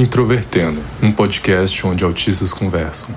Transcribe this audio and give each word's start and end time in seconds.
Introvertendo, 0.00 0.80
um 1.02 1.12
podcast 1.12 1.86
onde 1.86 2.02
autistas 2.02 2.54
conversam. 2.54 3.14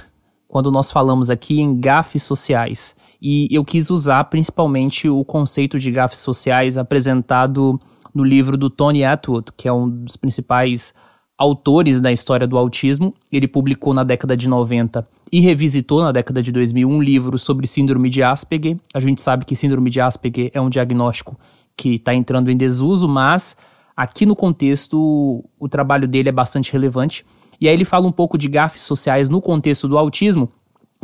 quando 0.46 0.70
nós 0.70 0.92
falamos 0.92 1.30
aqui 1.30 1.60
em 1.60 1.80
gafes 1.80 2.22
sociais. 2.22 2.94
E 3.20 3.48
eu 3.50 3.64
quis 3.64 3.90
usar 3.90 4.22
principalmente 4.26 5.08
o 5.08 5.24
conceito 5.24 5.80
de 5.80 5.90
gafes 5.90 6.20
sociais 6.20 6.78
apresentado 6.78 7.80
no 8.14 8.22
livro 8.22 8.56
do 8.56 8.70
Tony 8.70 9.04
Atwood, 9.04 9.52
que 9.56 9.66
é 9.66 9.72
um 9.72 9.88
dos 9.88 10.16
principais 10.16 10.94
autores 11.36 12.00
da 12.00 12.12
história 12.12 12.46
do 12.46 12.56
autismo. 12.56 13.12
Ele 13.30 13.48
publicou 13.48 13.92
na 13.92 14.04
década 14.04 14.36
de 14.36 14.48
90 14.48 15.06
e 15.32 15.40
revisitou 15.40 16.02
na 16.02 16.12
década 16.12 16.42
de 16.42 16.52
2000 16.52 16.88
um 16.88 17.02
livro 17.02 17.38
sobre 17.38 17.66
síndrome 17.66 18.08
de 18.08 18.22
Asperger. 18.22 18.78
A 18.94 19.00
gente 19.00 19.20
sabe 19.20 19.44
que 19.44 19.56
síndrome 19.56 19.90
de 19.90 20.00
Asperger 20.00 20.50
é 20.54 20.60
um 20.60 20.70
diagnóstico 20.70 21.38
que 21.76 21.96
está 21.96 22.14
entrando 22.14 22.50
em 22.50 22.56
desuso, 22.56 23.08
mas 23.08 23.56
aqui 23.96 24.24
no 24.24 24.36
contexto 24.36 25.44
o 25.58 25.68
trabalho 25.68 26.06
dele 26.06 26.28
é 26.28 26.32
bastante 26.32 26.72
relevante. 26.72 27.26
E 27.60 27.68
aí 27.68 27.74
ele 27.74 27.84
fala 27.84 28.06
um 28.06 28.12
pouco 28.12 28.38
de 28.38 28.48
gafes 28.48 28.82
sociais 28.82 29.28
no 29.28 29.40
contexto 29.40 29.88
do 29.88 29.98
autismo, 29.98 30.52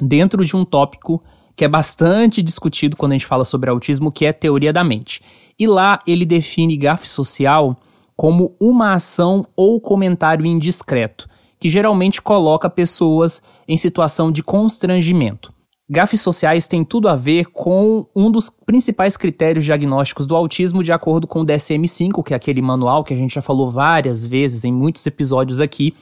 dentro 0.00 0.44
de 0.44 0.56
um 0.56 0.65
tópico 0.65 1.22
que 1.56 1.65
é 1.65 1.69
bastante 1.69 2.41
discutido 2.41 2.97
quando 2.97 3.12
a 3.12 3.15
gente 3.16 3.27
fala 3.27 3.44
sobre 3.44 3.69
autismo, 3.69 4.10
que 4.10 4.25
é 4.25 4.32
teoria 4.32 4.72
da 4.72 4.82
mente. 4.82 5.21
E 5.60 5.66
lá 5.66 6.00
ele 6.06 6.25
define 6.25 6.75
gafe 6.75 7.06
social 7.06 7.76
como 8.16 8.56
uma 8.59 8.94
ação 8.94 9.47
ou 9.54 9.78
comentário 9.78 10.47
indiscreto, 10.47 11.28
que 11.59 11.69
geralmente 11.69 12.22
coloca 12.22 12.71
pessoas 12.71 13.43
em 13.69 13.76
situação 13.76 14.32
de 14.32 14.43
constrangimento. 14.43 15.53
Gafes 15.93 16.21
sociais 16.21 16.69
têm 16.69 16.84
tudo 16.84 17.09
a 17.09 17.16
ver 17.16 17.47
com 17.47 18.06
um 18.15 18.31
dos 18.31 18.48
principais 18.48 19.16
critérios 19.16 19.65
diagnósticos 19.65 20.26
do 20.26 20.37
autismo, 20.37 20.84
de 20.84 20.93
acordo 20.93 21.26
com 21.26 21.41
o 21.41 21.44
DSM-5, 21.44 22.22
que 22.22 22.32
é 22.32 22.37
aquele 22.37 22.62
manual 22.62 23.04
que 23.04 23.12
a 23.12 23.16
gente 23.16 23.34
já 23.34 23.42
falou 23.42 23.69
várias 23.69 24.25
vezes 24.27 24.65
em 24.65 24.72
muitos 24.72 25.04
episódios 25.06 25.60
aqui, 25.60 25.92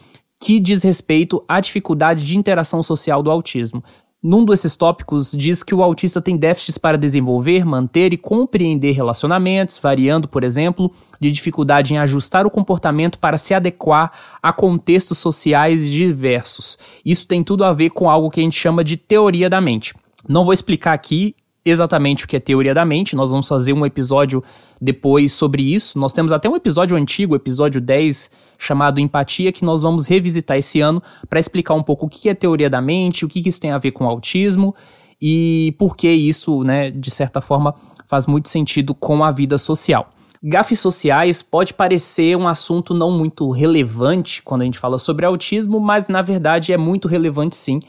que 0.40 0.60
diz 0.60 0.82
respeito 0.82 1.42
à 1.48 1.58
dificuldade 1.58 2.24
de 2.24 2.36
interação 2.36 2.82
social 2.82 3.22
do 3.22 3.30
autismo. 3.30 3.82
Num 4.20 4.44
desses 4.44 4.74
tópicos, 4.74 5.30
diz 5.30 5.62
que 5.62 5.72
o 5.72 5.80
autista 5.80 6.20
tem 6.20 6.36
déficits 6.36 6.76
para 6.76 6.98
desenvolver, 6.98 7.64
manter 7.64 8.12
e 8.12 8.16
compreender 8.16 8.90
relacionamentos, 8.90 9.78
variando, 9.78 10.26
por 10.26 10.42
exemplo, 10.42 10.92
de 11.20 11.30
dificuldade 11.30 11.94
em 11.94 11.98
ajustar 11.98 12.44
o 12.44 12.50
comportamento 12.50 13.16
para 13.16 13.38
se 13.38 13.54
adequar 13.54 14.10
a 14.42 14.52
contextos 14.52 15.18
sociais 15.18 15.88
diversos. 15.88 16.76
Isso 17.04 17.28
tem 17.28 17.44
tudo 17.44 17.62
a 17.62 17.72
ver 17.72 17.90
com 17.90 18.10
algo 18.10 18.28
que 18.28 18.40
a 18.40 18.42
gente 18.42 18.58
chama 18.58 18.82
de 18.82 18.96
teoria 18.96 19.48
da 19.48 19.60
mente. 19.60 19.94
Não 20.28 20.44
vou 20.44 20.52
explicar 20.52 20.94
aqui 20.94 21.36
exatamente 21.70 22.24
o 22.24 22.28
que 22.28 22.36
é 22.36 22.40
teoria 22.40 22.74
da 22.74 22.84
mente, 22.84 23.16
nós 23.16 23.30
vamos 23.30 23.48
fazer 23.48 23.72
um 23.72 23.84
episódio 23.84 24.42
depois 24.80 25.32
sobre 25.32 25.62
isso. 25.74 25.98
Nós 25.98 26.12
temos 26.12 26.32
até 26.32 26.48
um 26.48 26.56
episódio 26.56 26.96
antigo, 26.96 27.34
episódio 27.34 27.80
10, 27.80 28.30
chamado 28.58 29.00
Empatia, 29.00 29.52
que 29.52 29.64
nós 29.64 29.82
vamos 29.82 30.06
revisitar 30.06 30.56
esse 30.56 30.80
ano 30.80 31.02
para 31.28 31.40
explicar 31.40 31.74
um 31.74 31.82
pouco 31.82 32.06
o 32.06 32.08
que 32.08 32.28
é 32.28 32.34
teoria 32.34 32.70
da 32.70 32.80
mente, 32.80 33.24
o 33.24 33.28
que 33.28 33.46
isso 33.46 33.60
tem 33.60 33.70
a 33.70 33.78
ver 33.78 33.92
com 33.92 34.06
autismo 34.06 34.74
e 35.20 35.74
por 35.78 35.96
que 35.96 36.10
isso, 36.10 36.62
né, 36.62 36.90
de 36.90 37.10
certa 37.10 37.40
forma, 37.40 37.74
faz 38.06 38.26
muito 38.26 38.48
sentido 38.48 38.94
com 38.94 39.22
a 39.22 39.30
vida 39.30 39.58
social. 39.58 40.10
Gafes 40.42 40.78
sociais 40.78 41.42
pode 41.42 41.74
parecer 41.74 42.36
um 42.36 42.46
assunto 42.46 42.94
não 42.94 43.10
muito 43.10 43.50
relevante 43.50 44.40
quando 44.42 44.62
a 44.62 44.64
gente 44.64 44.78
fala 44.78 44.98
sobre 44.98 45.26
autismo, 45.26 45.80
mas 45.80 46.06
na 46.06 46.22
verdade 46.22 46.72
é 46.72 46.76
muito 46.76 47.08
relevante 47.08 47.56
sim. 47.56 47.80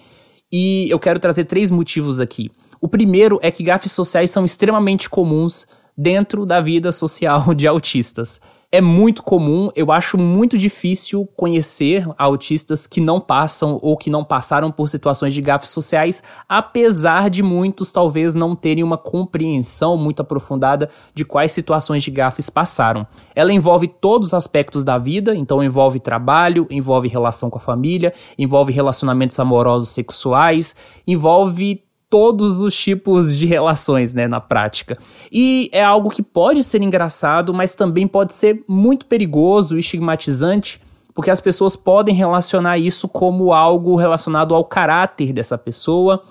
E 0.52 0.88
eu 0.90 0.98
quero 0.98 1.20
trazer 1.20 1.44
três 1.44 1.70
motivos 1.70 2.20
aqui. 2.20 2.50
O 2.82 2.88
primeiro 2.88 3.40
é 3.42 3.52
que 3.52 3.64
gafes 3.64 3.92
sociais 3.92 4.32
são 4.32 4.46
extremamente 4.46 5.10
comuns 5.10 5.68
dentro 5.98 6.46
da 6.46 6.62
vida 6.62 6.94
social 6.94 7.54
de 7.54 7.68
autistas. 7.68 8.40
É 8.72 8.80
muito 8.80 9.24
comum, 9.24 9.70
eu 9.76 9.92
acho 9.92 10.16
muito 10.16 10.56
difícil 10.56 11.28
conhecer 11.36 12.08
autistas 12.20 12.86
que 12.86 13.02
não 13.02 13.20
passam 13.20 13.80
ou 13.82 13.98
que 13.98 14.12
não 14.12 14.24
passaram 14.24 14.70
por 14.72 14.88
situações 14.88 15.34
de 15.34 15.42
gafes 15.42 15.70
sociais, 15.72 16.22
apesar 16.48 17.32
de 17.32 17.42
muitos 17.42 17.92
talvez 17.92 18.36
não 18.36 18.56
terem 18.56 18.84
uma 18.84 18.98
compreensão 18.98 19.98
muito 19.98 20.22
aprofundada 20.22 20.88
de 21.16 21.26
quais 21.26 21.52
situações 21.52 22.04
de 22.04 22.12
gafes 22.12 22.48
passaram. 22.48 23.08
Ela 23.36 23.52
envolve 23.52 23.88
todos 23.88 24.28
os 24.28 24.34
aspectos 24.36 24.84
da 24.84 25.00
vida, 25.00 25.36
então 25.36 25.64
envolve 25.64 26.00
trabalho, 26.00 26.68
envolve 26.70 27.08
relação 27.08 27.50
com 27.50 27.58
a 27.58 27.62
família, 27.62 28.14
envolve 28.38 28.72
relacionamentos 28.72 29.40
amorosos 29.40 29.90
sexuais, 29.90 30.76
envolve 31.08 31.89
todos 32.10 32.62
os 32.62 32.76
tipos 32.76 33.38
de 33.38 33.46
relações, 33.46 34.14
né, 34.14 34.28
na 34.28 34.42
prática. 34.42 34.98
E 35.32 35.70
é 35.72 35.84
algo 35.84 36.10
que 36.10 36.24
pode 36.24 36.64
ser 36.64 36.82
engraçado, 36.82 37.54
mas 37.54 37.76
também 37.76 38.08
pode 38.08 38.34
ser 38.34 38.64
muito 38.68 39.06
perigoso 39.06 39.78
e 39.78 39.80
estigmatizante, 39.80 40.82
porque 41.14 41.30
as 41.30 41.40
pessoas 41.40 41.76
podem 41.76 42.16
relacionar 42.16 42.78
isso 42.78 43.08
como 43.08 43.54
algo 43.54 43.96
relacionado 43.96 44.56
ao 44.56 44.66
caráter 44.66 45.32
dessa 45.32 45.58
pessoa 45.58 46.24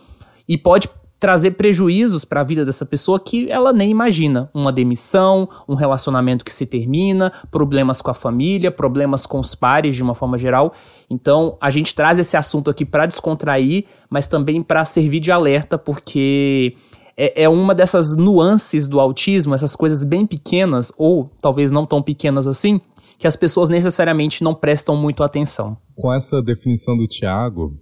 e 0.48 0.56
pode 0.56 0.88
trazer 1.18 1.52
prejuízos 1.52 2.24
para 2.24 2.40
a 2.40 2.44
vida 2.44 2.64
dessa 2.64 2.86
pessoa 2.86 3.18
que 3.18 3.50
ela 3.50 3.72
nem 3.72 3.90
imagina. 3.90 4.48
Uma 4.54 4.72
demissão, 4.72 5.48
um 5.68 5.74
relacionamento 5.74 6.44
que 6.44 6.52
se 6.52 6.64
termina, 6.64 7.32
problemas 7.50 8.00
com 8.00 8.10
a 8.10 8.14
família, 8.14 8.70
problemas 8.70 9.26
com 9.26 9.40
os 9.40 9.54
pares 9.54 9.96
de 9.96 10.02
uma 10.02 10.14
forma 10.14 10.38
geral. 10.38 10.72
Então, 11.10 11.56
a 11.60 11.70
gente 11.70 11.94
traz 11.94 12.18
esse 12.18 12.36
assunto 12.36 12.70
aqui 12.70 12.84
para 12.84 13.06
descontrair, 13.06 13.84
mas 14.08 14.28
também 14.28 14.62
para 14.62 14.84
servir 14.84 15.20
de 15.20 15.32
alerta, 15.32 15.76
porque 15.76 16.76
é, 17.16 17.42
é 17.42 17.48
uma 17.48 17.74
dessas 17.74 18.16
nuances 18.16 18.86
do 18.86 19.00
autismo, 19.00 19.54
essas 19.54 19.74
coisas 19.74 20.04
bem 20.04 20.24
pequenas, 20.24 20.92
ou 20.96 21.30
talvez 21.40 21.72
não 21.72 21.84
tão 21.84 22.00
pequenas 22.00 22.46
assim, 22.46 22.80
que 23.18 23.26
as 23.26 23.34
pessoas 23.34 23.68
necessariamente 23.68 24.44
não 24.44 24.54
prestam 24.54 24.96
muito 24.96 25.24
atenção. 25.24 25.76
Com 25.96 26.14
essa 26.14 26.40
definição 26.40 26.96
do 26.96 27.08
Tiago, 27.08 27.76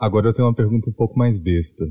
agora 0.00 0.28
eu 0.28 0.32
tenho 0.32 0.48
uma 0.48 0.54
pergunta 0.54 0.90
um 0.90 0.92
pouco 0.92 1.16
mais 1.16 1.38
besta. 1.38 1.84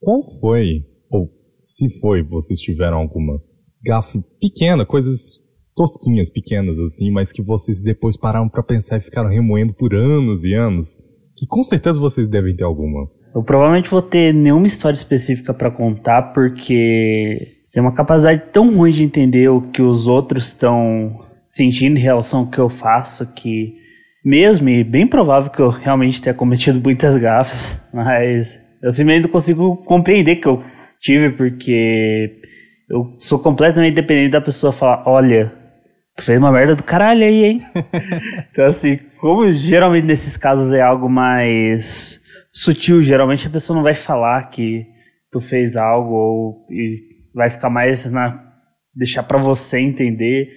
Qual 0.00 0.22
foi, 0.40 0.84
ou 1.10 1.28
se 1.58 1.88
foi, 2.00 2.22
vocês 2.22 2.60
tiveram 2.60 2.98
alguma 2.98 3.40
gafe 3.84 4.22
pequena, 4.40 4.84
coisas 4.84 5.42
tosquinhas, 5.74 6.30
pequenas 6.30 6.78
assim, 6.78 7.10
mas 7.10 7.30
que 7.30 7.42
vocês 7.42 7.82
depois 7.82 8.16
pararam 8.16 8.48
para 8.48 8.62
pensar 8.62 8.96
e 8.96 9.00
ficaram 9.00 9.28
remoendo 9.28 9.74
por 9.74 9.94
anos 9.94 10.44
e 10.44 10.54
anos? 10.54 10.98
Que 11.36 11.46
com 11.46 11.62
certeza 11.62 12.00
vocês 12.00 12.26
devem 12.28 12.56
ter 12.56 12.64
alguma. 12.64 13.08
Eu 13.34 13.42
provavelmente 13.42 13.90
vou 13.90 14.00
ter 14.00 14.32
nenhuma 14.32 14.66
história 14.66 14.96
específica 14.96 15.52
para 15.52 15.70
contar, 15.70 16.32
porque 16.32 17.56
tem 17.70 17.82
uma 17.82 17.92
capacidade 17.92 18.44
tão 18.52 18.74
ruim 18.74 18.90
de 18.90 19.04
entender 19.04 19.48
o 19.48 19.60
que 19.60 19.82
os 19.82 20.06
outros 20.06 20.46
estão 20.46 21.20
sentindo 21.46 21.98
em 21.98 22.00
relação 22.00 22.40
ao 22.40 22.46
que 22.46 22.58
eu 22.58 22.70
faço, 22.70 23.26
que 23.34 23.74
mesmo, 24.24 24.68
e 24.68 24.82
bem 24.82 25.06
provável 25.06 25.50
que 25.50 25.60
eu 25.60 25.68
realmente 25.68 26.20
tenha 26.20 26.34
cometido 26.34 26.80
muitas 26.82 27.16
gafas, 27.18 27.80
mas 27.92 28.60
eu 28.82 28.90
simplesmente 28.90 29.24
não 29.24 29.30
consigo 29.30 29.76
compreender 29.78 30.36
que 30.36 30.46
eu 30.46 30.62
tive, 31.00 31.30
porque 31.30 32.40
eu 32.88 33.14
sou 33.16 33.38
completamente 33.38 33.94
dependente 33.94 34.32
da 34.32 34.40
pessoa 34.40 34.72
falar, 34.72 35.02
olha, 35.06 35.52
tu 36.16 36.24
fez 36.24 36.38
uma 36.38 36.52
merda 36.52 36.74
do 36.74 36.82
caralho 36.82 37.24
aí, 37.24 37.44
hein? 37.44 37.60
então 38.50 38.66
assim, 38.66 38.98
como 39.20 39.50
geralmente 39.52 40.04
nesses 40.04 40.36
casos 40.36 40.72
é 40.72 40.80
algo 40.80 41.08
mais 41.08 42.20
sutil, 42.52 43.02
geralmente 43.02 43.46
a 43.46 43.50
pessoa 43.50 43.76
não 43.76 43.82
vai 43.82 43.94
falar 43.94 44.50
que 44.50 44.86
tu 45.30 45.40
fez 45.40 45.76
algo 45.76 46.14
ou 46.14 46.66
vai 47.34 47.50
ficar 47.50 47.68
mais 47.68 48.06
na 48.06 48.42
deixar 48.94 49.22
para 49.22 49.38
você 49.38 49.78
entender. 49.78 50.48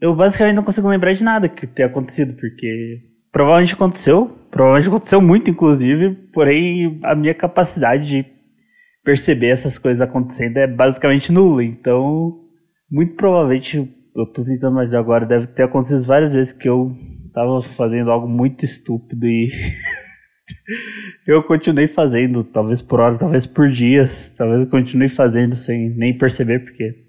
Eu 0.00 0.14
basicamente 0.14 0.54
não 0.54 0.62
consigo 0.62 0.88
lembrar 0.88 1.12
de 1.14 1.24
nada 1.24 1.48
que 1.48 1.66
tenha 1.66 1.88
acontecido, 1.88 2.34
porque 2.34 3.00
provavelmente 3.32 3.74
aconteceu, 3.74 4.38
provavelmente 4.56 4.88
aconteceu 4.88 5.20
muito, 5.20 5.50
inclusive, 5.50 6.14
porém 6.32 6.98
a 7.02 7.14
minha 7.14 7.34
capacidade 7.34 8.06
de 8.06 8.26
perceber 9.04 9.48
essas 9.48 9.76
coisas 9.76 10.00
acontecendo 10.00 10.56
é 10.56 10.66
basicamente 10.66 11.30
nula. 11.30 11.62
Então, 11.62 12.40
muito 12.90 13.14
provavelmente, 13.16 13.76
eu 14.16 14.26
tô 14.32 14.42
tentando 14.42 14.72
imaginar 14.72 14.98
agora, 14.98 15.26
deve 15.26 15.48
ter 15.48 15.64
acontecido 15.64 16.06
várias 16.06 16.32
vezes 16.32 16.54
que 16.54 16.66
eu 16.66 16.96
tava 17.34 17.60
fazendo 17.62 18.10
algo 18.10 18.26
muito 18.26 18.64
estúpido 18.64 19.26
e 19.26 19.48
eu 21.28 21.42
continuei 21.42 21.86
fazendo, 21.86 22.42
talvez 22.42 22.80
por 22.80 22.98
hora, 22.98 23.18
talvez 23.18 23.44
por 23.44 23.68
dias, 23.68 24.32
talvez 24.38 24.62
eu 24.62 24.70
continue 24.70 25.10
fazendo 25.10 25.54
sem 25.54 25.90
nem 25.90 26.16
perceber, 26.16 26.60
porque 26.60 27.05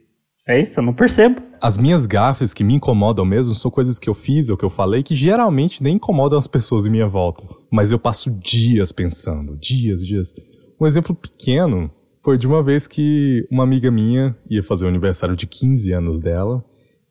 é 0.47 0.61
isso, 0.61 0.79
eu 0.79 0.83
não 0.83 0.93
percebo. 0.93 1.41
As 1.61 1.77
minhas 1.77 2.05
gafes 2.05 2.53
que 2.53 2.63
me 2.63 2.75
incomodam 2.75 3.25
mesmo 3.25 3.53
são 3.53 3.69
coisas 3.69 3.99
que 3.99 4.09
eu 4.09 4.13
fiz 4.13 4.49
ou 4.49 4.57
que 4.57 4.63
eu 4.63 4.69
falei 4.69 5.03
que 5.03 5.15
geralmente 5.15 5.83
nem 5.83 5.95
incomodam 5.95 6.37
as 6.37 6.47
pessoas 6.47 6.85
em 6.85 6.91
minha 6.91 7.07
volta. 7.07 7.43
Mas 7.71 7.91
eu 7.91 7.99
passo 7.99 8.31
dias 8.31 8.91
pensando, 8.91 9.57
dias, 9.57 10.05
dias. 10.05 10.33
Um 10.79 10.85
exemplo 10.85 11.13
pequeno 11.15 11.91
foi 12.23 12.37
de 12.37 12.47
uma 12.47 12.63
vez 12.63 12.87
que 12.87 13.47
uma 13.51 13.63
amiga 13.63 13.91
minha 13.91 14.37
ia 14.49 14.63
fazer 14.63 14.85
o 14.85 14.89
aniversário 14.89 15.35
de 15.35 15.47
15 15.47 15.91
anos 15.91 16.19
dela 16.19 16.63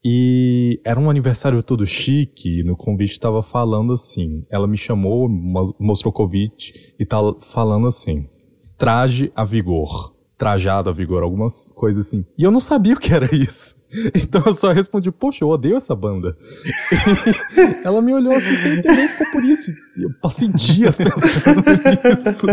e 0.08 0.80
era 0.84 1.00
um 1.00 1.10
aniversário 1.10 1.60
todo 1.64 1.84
chique, 1.84 2.60
e 2.60 2.62
no 2.62 2.76
convite 2.76 3.10
estava 3.10 3.42
falando 3.42 3.92
assim. 3.92 4.46
Ela 4.48 4.68
me 4.68 4.78
chamou, 4.78 5.28
mostrou 5.28 6.12
o 6.12 6.14
convite 6.14 6.94
e 6.96 7.04
tá 7.04 7.18
falando 7.40 7.88
assim: 7.88 8.28
traje 8.78 9.32
a 9.34 9.44
vigor. 9.44 10.15
Trajado 10.38 10.90
a 10.90 10.92
vigor, 10.92 11.22
algumas 11.22 11.70
coisas 11.74 12.06
assim. 12.06 12.24
E 12.36 12.42
eu 12.42 12.50
não 12.50 12.60
sabia 12.60 12.94
o 12.94 12.98
que 12.98 13.14
era 13.14 13.28
isso. 13.34 13.76
Então 14.14 14.42
eu 14.44 14.52
só 14.52 14.72
respondi, 14.72 15.10
poxa, 15.10 15.42
eu 15.42 15.48
odeio 15.48 15.76
essa 15.76 15.94
banda. 15.94 16.36
Ela 17.82 18.02
me 18.02 18.12
olhou 18.12 18.34
assim 18.34 18.54
sem 18.56 18.72
entender 18.78 19.08
ficou 19.08 19.26
por 19.32 19.44
isso. 19.44 19.72
Eu 19.96 20.10
passei 20.20 20.48
dias 20.48 20.96
pensando 20.98 21.62
nisso. 21.64 22.46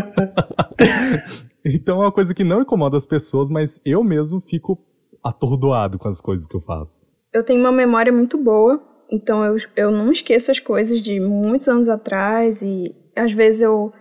Então 1.66 2.02
é 2.02 2.06
uma 2.06 2.12
coisa 2.12 2.34
que 2.34 2.44
não 2.44 2.62
incomoda 2.62 2.96
as 2.96 3.06
pessoas, 3.06 3.50
mas 3.50 3.82
eu 3.84 4.04
mesmo 4.04 4.40
fico 4.40 4.80
atordoado 5.24 5.98
com 5.98 6.08
as 6.08 6.22
coisas 6.22 6.48
que 6.48 6.56
eu 6.56 6.62
faço 6.62 7.02
eu 7.34 7.44
tenho 7.44 7.60
uma 7.60 7.72
memória 7.72 8.14
muito 8.14 8.38
boa, 8.38 8.82
então 9.12 9.44
eu, 9.44 9.56
eu 9.76 9.92
não 9.92 10.12
esqueço 10.12 10.52
as 10.52 10.60
coisas 10.60 11.02
de 11.02 11.20
muitos 11.20 11.68
anos 11.68 11.90
atrás 11.90 12.62
e 12.62 12.96
às 13.16 13.34
vezes 13.34 13.62
eu, 13.62 13.92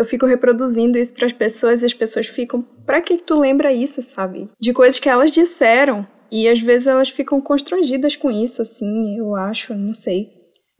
eu 0.00 0.04
fico 0.06 0.24
reproduzindo 0.24 0.96
isso 0.96 1.12
para 1.12 1.26
as 1.26 1.32
pessoas 1.32 1.82
e 1.82 1.86
as 1.86 1.92
pessoas 1.92 2.26
ficam, 2.26 2.62
pra 2.86 3.02
que 3.02 3.18
tu 3.18 3.38
lembra 3.38 3.70
isso, 3.70 4.00
sabe? 4.00 4.48
De 4.58 4.72
coisas 4.72 4.98
que 4.98 5.10
elas 5.10 5.30
disseram 5.30 6.06
e 6.32 6.48
às 6.48 6.58
vezes 6.58 6.86
elas 6.86 7.10
ficam 7.10 7.38
constrangidas 7.38 8.16
com 8.16 8.30
isso, 8.30 8.62
assim, 8.62 9.18
eu 9.18 9.36
acho, 9.36 9.74
não 9.74 9.92
sei. 9.92 10.28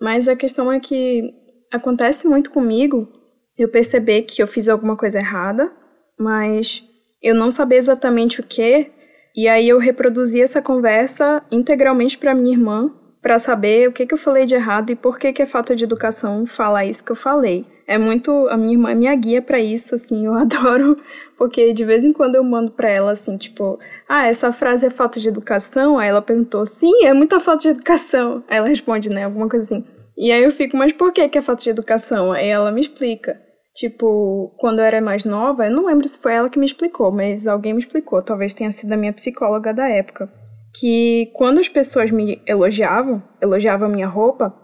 Mas 0.00 0.26
a 0.26 0.34
questão 0.34 0.72
é 0.72 0.81
que 0.81 1.34
acontece 1.70 2.26
muito 2.26 2.50
comigo 2.50 3.12
eu 3.58 3.69
perceber 3.69 4.22
que 4.22 4.43
eu 4.43 4.46
fiz 4.46 4.70
alguma 4.70 4.96
coisa 4.96 5.19
errada, 5.19 5.70
mas 6.19 6.82
eu 7.22 7.34
não 7.34 7.50
saber 7.50 7.76
exatamente 7.76 8.40
o 8.40 8.43
que 8.43 8.90
e 9.37 9.49
aí 9.49 9.69
eu 9.69 9.78
reproduzi 9.78 10.40
essa 10.40 10.62
conversa 10.62 11.44
integralmente 11.52 12.17
para 12.17 12.34
minha 12.34 12.55
irmã, 12.55 12.90
para 13.20 13.38
saber 13.38 13.87
o 13.87 13.93
que, 13.93 14.06
que 14.06 14.14
eu 14.14 14.19
falei 14.19 14.46
de 14.46 14.55
errado 14.55 14.90
e 14.90 14.96
por 14.96 15.19
que, 15.19 15.31
que 15.31 15.43
é 15.43 15.46
falta 15.46 15.76
de 15.76 15.84
educação 15.84 16.46
falar 16.46 16.87
isso 16.87 17.05
que 17.05 17.12
eu 17.12 17.17
falei. 17.17 17.67
É 17.91 17.99
muito. 17.99 18.47
A 18.51 18.57
minha 18.57 18.75
irmã 18.75 18.93
é 18.93 18.95
minha 18.95 19.15
guia 19.17 19.43
para 19.43 19.59
isso, 19.59 19.97
assim, 19.97 20.25
eu 20.25 20.33
adoro, 20.39 20.97
porque 21.37 21.73
de 21.73 21.85
vez 21.85 22.05
em 22.05 22.13
quando 22.13 22.37
eu 22.37 22.45
mando 22.45 22.71
para 22.71 22.89
ela, 22.89 23.11
assim, 23.11 23.37
tipo, 23.37 23.81
ah, 24.09 24.29
essa 24.29 24.53
frase 24.53 24.87
é 24.87 24.91
falta 24.91 25.19
de 25.19 25.27
educação? 25.27 25.99
Aí 25.99 26.09
ela 26.09 26.23
perguntou, 26.23 26.65
sim, 26.65 27.05
é 27.05 27.13
muita 27.13 27.41
falta 27.41 27.63
de 27.63 27.69
educação. 27.71 28.45
Aí 28.49 28.59
ela 28.59 28.69
responde, 28.69 29.09
né, 29.09 29.25
alguma 29.25 29.49
coisa 29.49 29.65
assim. 29.65 29.85
E 30.17 30.31
aí 30.31 30.45
eu 30.45 30.53
fico, 30.53 30.77
mas 30.77 30.93
por 30.93 31.13
que, 31.13 31.29
que 31.29 31.39
é 31.39 31.43
falta 31.43 31.65
de 31.65 31.71
educação? 31.71 32.31
Aí 32.31 32.47
ela 32.47 32.71
me 32.71 32.81
explica. 32.81 33.41
Tipo, 33.75 34.55
quando 34.57 34.79
eu 34.79 34.85
era 34.85 35.01
mais 35.01 35.25
nova, 35.25 35.67
eu 35.67 35.73
não 35.73 35.87
lembro 35.87 36.07
se 36.07 36.23
foi 36.23 36.35
ela 36.35 36.49
que 36.49 36.61
me 36.61 36.67
explicou, 36.67 37.11
mas 37.11 37.49
alguém 37.49 37.73
me 37.73 37.81
explicou, 37.81 38.23
talvez 38.23 38.55
tenha 38.55 38.71
sido 38.71 38.93
a 38.93 38.97
minha 38.97 39.13
psicóloga 39.13 39.75
da 39.75 39.89
época, 39.89 40.31
que 40.79 41.33
quando 41.35 41.59
as 41.59 41.69
pessoas 41.69 42.13
me 42.13 42.41
elogiavam, 42.47 43.21
elogiavam 43.43 43.89
a 43.89 43.91
minha 43.91 44.07
roupa, 44.07 44.55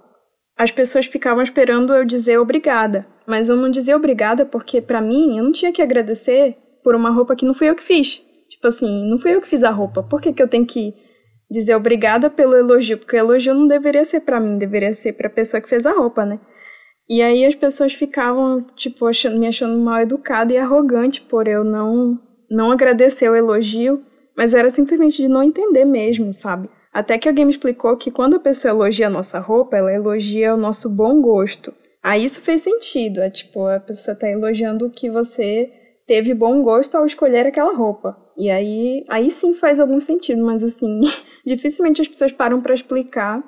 as 0.56 0.70
pessoas 0.70 1.06
ficavam 1.06 1.42
esperando 1.42 1.92
eu 1.92 2.04
dizer 2.04 2.38
obrigada, 2.38 3.06
mas 3.26 3.48
eu 3.48 3.56
não 3.56 3.70
dizia 3.70 3.96
obrigada 3.96 4.46
porque 4.46 4.80
para 4.80 5.00
mim 5.00 5.36
eu 5.36 5.44
não 5.44 5.52
tinha 5.52 5.72
que 5.72 5.82
agradecer 5.82 6.56
por 6.82 6.94
uma 6.94 7.10
roupa 7.10 7.36
que 7.36 7.44
não 7.44 7.52
fui 7.52 7.68
eu 7.68 7.74
que 7.74 7.82
fiz. 7.82 8.22
Tipo 8.48 8.68
assim, 8.68 9.08
não 9.10 9.18
fui 9.18 9.34
eu 9.34 9.40
que 9.40 9.48
fiz 9.48 9.62
a 9.62 9.70
roupa. 9.70 10.02
Por 10.02 10.20
que, 10.20 10.32
que 10.32 10.42
eu 10.42 10.48
tenho 10.48 10.64
que 10.64 10.94
dizer 11.50 11.74
obrigada 11.74 12.30
pelo 12.30 12.54
elogio? 12.54 12.96
Porque 12.96 13.16
o 13.16 13.18
elogio 13.18 13.52
não 13.54 13.66
deveria 13.66 14.04
ser 14.04 14.20
para 14.20 14.40
mim, 14.40 14.56
deveria 14.56 14.94
ser 14.94 15.12
para 15.12 15.26
a 15.26 15.30
pessoa 15.30 15.60
que 15.60 15.68
fez 15.68 15.84
a 15.84 15.92
roupa, 15.92 16.24
né? 16.24 16.40
E 17.08 17.22
aí 17.22 17.44
as 17.44 17.54
pessoas 17.54 17.92
ficavam, 17.92 18.62
tipo, 18.74 19.06
achando, 19.06 19.38
me 19.38 19.46
achando 19.46 19.78
mal 19.78 20.00
educada 20.00 20.52
e 20.52 20.56
arrogante 20.56 21.20
por 21.20 21.46
eu 21.46 21.62
não, 21.62 22.18
não 22.50 22.72
agradecer 22.72 23.28
o 23.28 23.36
elogio, 23.36 24.02
mas 24.36 24.54
era 24.54 24.70
simplesmente 24.70 25.22
de 25.22 25.28
não 25.28 25.42
entender 25.42 25.84
mesmo, 25.84 26.32
sabe? 26.32 26.68
Até 26.96 27.18
que 27.18 27.28
alguém 27.28 27.44
me 27.44 27.50
explicou 27.50 27.94
que 27.98 28.10
quando 28.10 28.36
a 28.36 28.40
pessoa 28.40 28.72
elogia 28.72 29.08
a 29.08 29.10
nossa 29.10 29.38
roupa, 29.38 29.76
ela 29.76 29.92
elogia 29.92 30.54
o 30.54 30.56
nosso 30.56 30.88
bom 30.88 31.20
gosto. 31.20 31.74
Aí 32.02 32.24
isso 32.24 32.40
fez 32.40 32.62
sentido, 32.62 33.20
é 33.20 33.28
tipo, 33.28 33.66
a 33.66 33.78
pessoa 33.78 34.16
tá 34.16 34.30
elogiando 34.30 34.88
que 34.88 35.10
você 35.10 35.70
teve 36.06 36.32
bom 36.32 36.62
gosto 36.62 36.94
ao 36.94 37.04
escolher 37.04 37.46
aquela 37.46 37.76
roupa. 37.76 38.16
E 38.34 38.48
aí, 38.48 39.04
aí 39.10 39.30
sim 39.30 39.52
faz 39.52 39.78
algum 39.78 40.00
sentido, 40.00 40.42
mas 40.42 40.64
assim, 40.64 41.02
dificilmente 41.44 42.00
as 42.00 42.08
pessoas 42.08 42.32
param 42.32 42.62
para 42.62 42.72
explicar. 42.72 43.44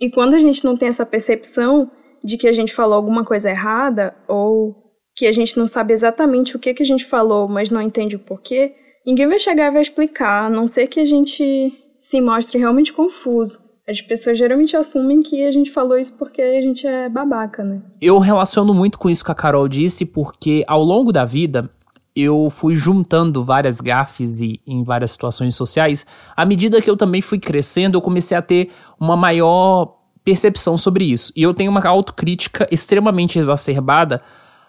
E 0.00 0.08
quando 0.08 0.34
a 0.34 0.38
gente 0.38 0.64
não 0.64 0.76
tem 0.76 0.86
essa 0.86 1.04
percepção, 1.04 1.90
de 2.22 2.38
que 2.38 2.46
a 2.46 2.52
gente 2.52 2.72
falou 2.72 2.94
alguma 2.94 3.24
coisa 3.24 3.50
errada 3.50 4.14
ou 4.28 4.76
que 5.16 5.26
a 5.26 5.32
gente 5.32 5.58
não 5.58 5.66
sabe 5.66 5.92
exatamente 5.92 6.54
o 6.54 6.58
que, 6.60 6.72
que 6.72 6.84
a 6.84 6.86
gente 6.86 7.04
falou, 7.04 7.48
mas 7.48 7.68
não 7.68 7.82
entende 7.82 8.14
o 8.14 8.20
porquê, 8.20 8.76
ninguém 9.04 9.26
vai 9.26 9.40
chegar 9.40 9.66
e 9.66 9.72
vai 9.72 9.82
explicar, 9.82 10.44
a 10.46 10.50
não 10.50 10.68
ser 10.68 10.86
que 10.86 11.00
a 11.00 11.04
gente 11.04 11.81
se 12.02 12.20
mostre 12.20 12.58
realmente 12.58 12.92
confuso. 12.92 13.60
As 13.88 14.00
pessoas 14.00 14.36
geralmente 14.36 14.76
assumem 14.76 15.22
que 15.22 15.44
a 15.44 15.52
gente 15.52 15.70
falou 15.70 15.96
isso 15.96 16.18
porque 16.18 16.42
a 16.42 16.60
gente 16.60 16.86
é 16.86 17.08
babaca, 17.08 17.62
né? 17.62 17.80
Eu 18.00 18.18
relaciono 18.18 18.74
muito 18.74 18.98
com 18.98 19.08
isso 19.08 19.24
que 19.24 19.30
a 19.30 19.34
Carol 19.34 19.68
disse, 19.68 20.04
porque 20.04 20.64
ao 20.66 20.82
longo 20.82 21.12
da 21.12 21.24
vida 21.24 21.70
eu 22.14 22.50
fui 22.50 22.74
juntando 22.74 23.44
várias 23.44 23.80
gafes 23.80 24.40
e 24.40 24.60
em 24.66 24.82
várias 24.82 25.12
situações 25.12 25.54
sociais. 25.54 26.04
À 26.36 26.44
medida 26.44 26.82
que 26.82 26.90
eu 26.90 26.96
também 26.96 27.22
fui 27.22 27.38
crescendo, 27.38 27.96
eu 27.96 28.02
comecei 28.02 28.36
a 28.36 28.42
ter 28.42 28.70
uma 29.00 29.16
maior 29.16 29.96
percepção 30.24 30.76
sobre 30.76 31.04
isso. 31.04 31.32
E 31.34 31.42
eu 31.42 31.54
tenho 31.54 31.70
uma 31.70 31.84
autocrítica 31.86 32.66
extremamente 32.70 33.38
exacerbada 33.38 34.22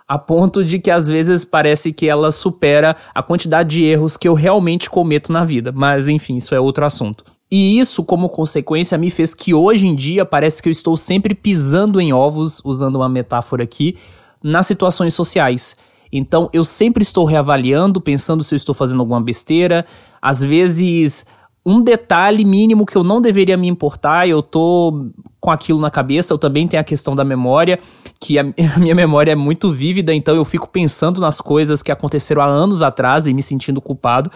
a 0.07 0.17
ponto 0.17 0.63
de 0.63 0.79
que 0.79 0.91
às 0.91 1.07
vezes 1.07 1.45
parece 1.45 1.91
que 1.91 2.07
ela 2.07 2.31
supera 2.31 2.95
a 3.13 3.23
quantidade 3.23 3.69
de 3.75 3.83
erros 3.83 4.17
que 4.17 4.27
eu 4.27 4.33
realmente 4.33 4.89
cometo 4.89 5.31
na 5.31 5.45
vida. 5.45 5.71
Mas 5.71 6.07
enfim, 6.07 6.37
isso 6.37 6.53
é 6.53 6.59
outro 6.59 6.85
assunto. 6.85 7.23
E 7.51 7.79
isso, 7.79 8.03
como 8.03 8.29
consequência, 8.29 8.97
me 8.97 9.11
fez 9.11 9.33
que 9.33 9.53
hoje 9.53 9.85
em 9.85 9.95
dia 9.95 10.25
parece 10.25 10.61
que 10.61 10.69
eu 10.69 10.71
estou 10.71 10.97
sempre 10.97 11.35
pisando 11.35 12.01
em 12.01 12.11
ovos, 12.11 12.59
usando 12.65 12.95
uma 12.95 13.07
metáfora 13.07 13.63
aqui, 13.63 13.95
nas 14.41 14.65
situações 14.65 15.13
sociais. 15.13 15.75
Então 16.11 16.49
eu 16.53 16.63
sempre 16.63 17.01
estou 17.03 17.25
reavaliando, 17.25 18.01
pensando 18.01 18.43
se 18.43 18.53
eu 18.53 18.57
estou 18.57 18.73
fazendo 18.75 18.99
alguma 18.99 19.21
besteira. 19.21 19.85
Às 20.21 20.43
vezes 20.43 21.25
um 21.65 21.81
detalhe 21.81 22.43
mínimo 22.43 22.85
que 22.85 22.97
eu 22.97 23.03
não 23.03 23.21
deveria 23.21 23.55
me 23.55 23.67
importar, 23.67 24.27
eu 24.27 24.41
tô 24.41 25.11
com 25.39 25.49
aquilo 25.49 25.79
na 25.79 25.89
cabeça, 25.89 26.33
eu 26.33 26.37
também 26.37 26.67
tenho 26.67 26.81
a 26.81 26.83
questão 26.83 27.15
da 27.15 27.23
memória, 27.23 27.79
que 28.19 28.37
a, 28.39 28.43
minha 28.77 28.95
memória 28.95 29.31
é 29.31 29.35
muito 29.35 29.71
vívida, 29.71 30.13
então 30.13 30.35
eu 30.35 30.43
fico 30.43 30.67
pensando 30.67 31.21
nas 31.21 31.39
coisas 31.39 31.81
que 31.81 31.91
aconteceram 31.91 32.41
há 32.41 32.45
anos 32.45 32.81
atrás 32.81 33.27
e 33.27 33.33
me 33.33 33.41
sentindo 33.41 33.81
culpado. 33.81 34.29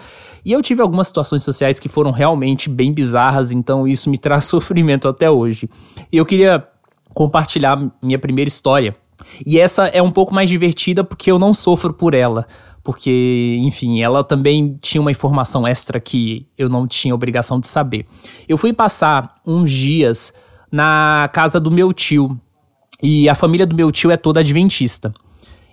E 0.44 0.52
eu 0.52 0.62
tive 0.62 0.80
algumas 0.80 1.08
situações 1.08 1.42
sociais 1.42 1.78
que 1.78 1.88
foram 1.88 2.10
realmente 2.10 2.68
bem 2.70 2.92
bizarras, 2.92 3.52
então 3.52 3.86
isso 3.86 4.08
me 4.08 4.16
traz 4.18 4.46
sofrimento 4.46 5.06
até 5.06 5.30
hoje. 5.30 5.68
Eu 6.10 6.24
queria 6.24 6.66
compartilhar 7.12 7.90
minha 8.02 8.18
primeira 8.18 8.48
história. 8.48 8.96
E 9.44 9.58
essa 9.58 9.86
é 9.88 10.00
um 10.00 10.10
pouco 10.10 10.32
mais 10.32 10.48
divertida 10.48 11.02
porque 11.02 11.30
eu 11.30 11.38
não 11.38 11.52
sofro 11.52 11.92
por 11.92 12.14
ela 12.14 12.46
porque, 12.82 13.58
enfim, 13.62 14.00
ela 14.00 14.24
também 14.24 14.78
tinha 14.80 15.00
uma 15.00 15.10
informação 15.10 15.66
extra 15.66 16.00
que 16.00 16.46
eu 16.56 16.68
não 16.68 16.86
tinha 16.86 17.14
obrigação 17.14 17.60
de 17.60 17.68
saber. 17.68 18.06
Eu 18.48 18.56
fui 18.56 18.72
passar 18.72 19.32
uns 19.46 19.70
dias 19.70 20.32
na 20.70 21.30
casa 21.32 21.58
do 21.58 21.70
meu 21.70 21.92
tio, 21.92 22.38
e 23.02 23.28
a 23.28 23.34
família 23.34 23.66
do 23.66 23.76
meu 23.76 23.92
tio 23.92 24.10
é 24.10 24.16
toda 24.16 24.40
adventista. 24.40 25.12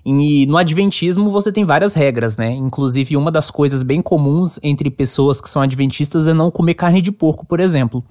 E 0.06 0.46
no 0.46 0.58
adventismo 0.58 1.32
você 1.32 1.52
tem 1.52 1.66
várias 1.66 1.96
regras, 1.96 2.38
né? 2.38 2.52
Inclusive, 2.52 3.18
uma 3.18 3.32
das 3.32 3.50
coisas 3.50 3.82
bem 3.82 4.02
comuns 4.02 4.60
entre 4.62 4.92
pessoas 4.92 5.42
que 5.42 5.50
são 5.50 5.64
adventistas 5.64 6.28
é 6.28 6.34
não 6.34 6.52
comer 6.52 6.76
carne 6.76 7.02
de 7.02 7.12
porco, 7.12 7.44
por 7.44 7.60
exemplo. 7.60 8.04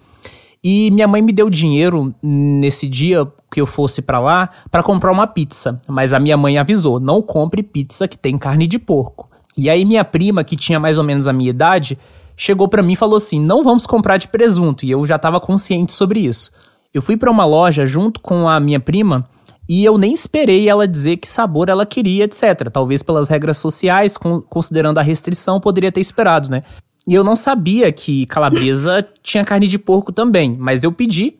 E 0.64 0.90
minha 0.90 1.06
mãe 1.06 1.21
me 1.21 1.30
deu 1.30 1.50
dinheiro 1.50 2.14
nesse 2.23 2.88
dia 2.88 3.30
que 3.52 3.61
eu 3.61 3.66
fosse 3.66 4.00
para 4.00 4.18
lá 4.18 4.49
para 4.71 4.83
comprar 4.83 5.12
uma 5.12 5.26
pizza, 5.26 5.78
mas 5.87 6.14
a 6.14 6.18
minha 6.18 6.38
mãe 6.38 6.56
avisou: 6.56 6.99
não 6.99 7.21
compre 7.21 7.62
pizza 7.62 8.09
que 8.09 8.16
tem 8.16 8.38
carne 8.38 8.66
de 8.66 8.78
porco. 8.78 9.28
E 9.56 9.68
aí 9.68 9.85
minha 9.85 10.04
prima, 10.04 10.42
que 10.42 10.56
tinha 10.56 10.80
mais 10.80 10.97
ou 10.97 11.04
menos 11.04 11.28
a 11.28 11.33
minha 11.35 11.50
idade, 11.50 11.99
chegou 12.35 12.66
para 12.66 12.83
mim 12.83 12.94
e 12.94 12.97
falou 12.97 13.16
assim: 13.16 13.38
"Não 13.38 13.62
vamos 13.62 13.87
comprar 13.87 14.16
de 14.16 14.26
presunto". 14.26 14.87
E 14.87 14.90
eu 14.90 15.04
já 15.04 15.16
estava 15.16 15.38
consciente 15.38 15.92
sobre 15.92 16.21
isso. 16.21 16.50
Eu 16.94 17.02
fui 17.02 17.16
para 17.16 17.30
uma 17.30 17.44
loja 17.44 17.85
junto 17.85 18.18
com 18.21 18.49
a 18.49 18.59
minha 18.59 18.80
prima 18.80 19.28
e 19.68 19.85
eu 19.85 19.99
nem 19.99 20.12
esperei 20.12 20.68
ela 20.68 20.88
dizer 20.88 21.18
que 21.18 21.28
sabor 21.28 21.68
ela 21.68 21.85
queria, 21.85 22.25
etc. 22.25 22.71
Talvez 22.73 23.02
pelas 23.02 23.28
regras 23.28 23.59
sociais, 23.59 24.16
considerando 24.49 24.99
a 24.99 25.02
restrição, 25.02 25.61
poderia 25.61 25.92
ter 25.92 26.00
esperado, 26.00 26.49
né? 26.50 26.62
E 27.07 27.15
eu 27.15 27.23
não 27.23 27.37
sabia 27.37 27.93
que 27.93 28.27
calabresa 28.27 29.07
tinha 29.23 29.45
carne 29.45 29.67
de 29.67 29.79
porco 29.79 30.13
também, 30.13 30.57
mas 30.59 30.85
eu 30.85 30.93
pedi. 30.93 31.35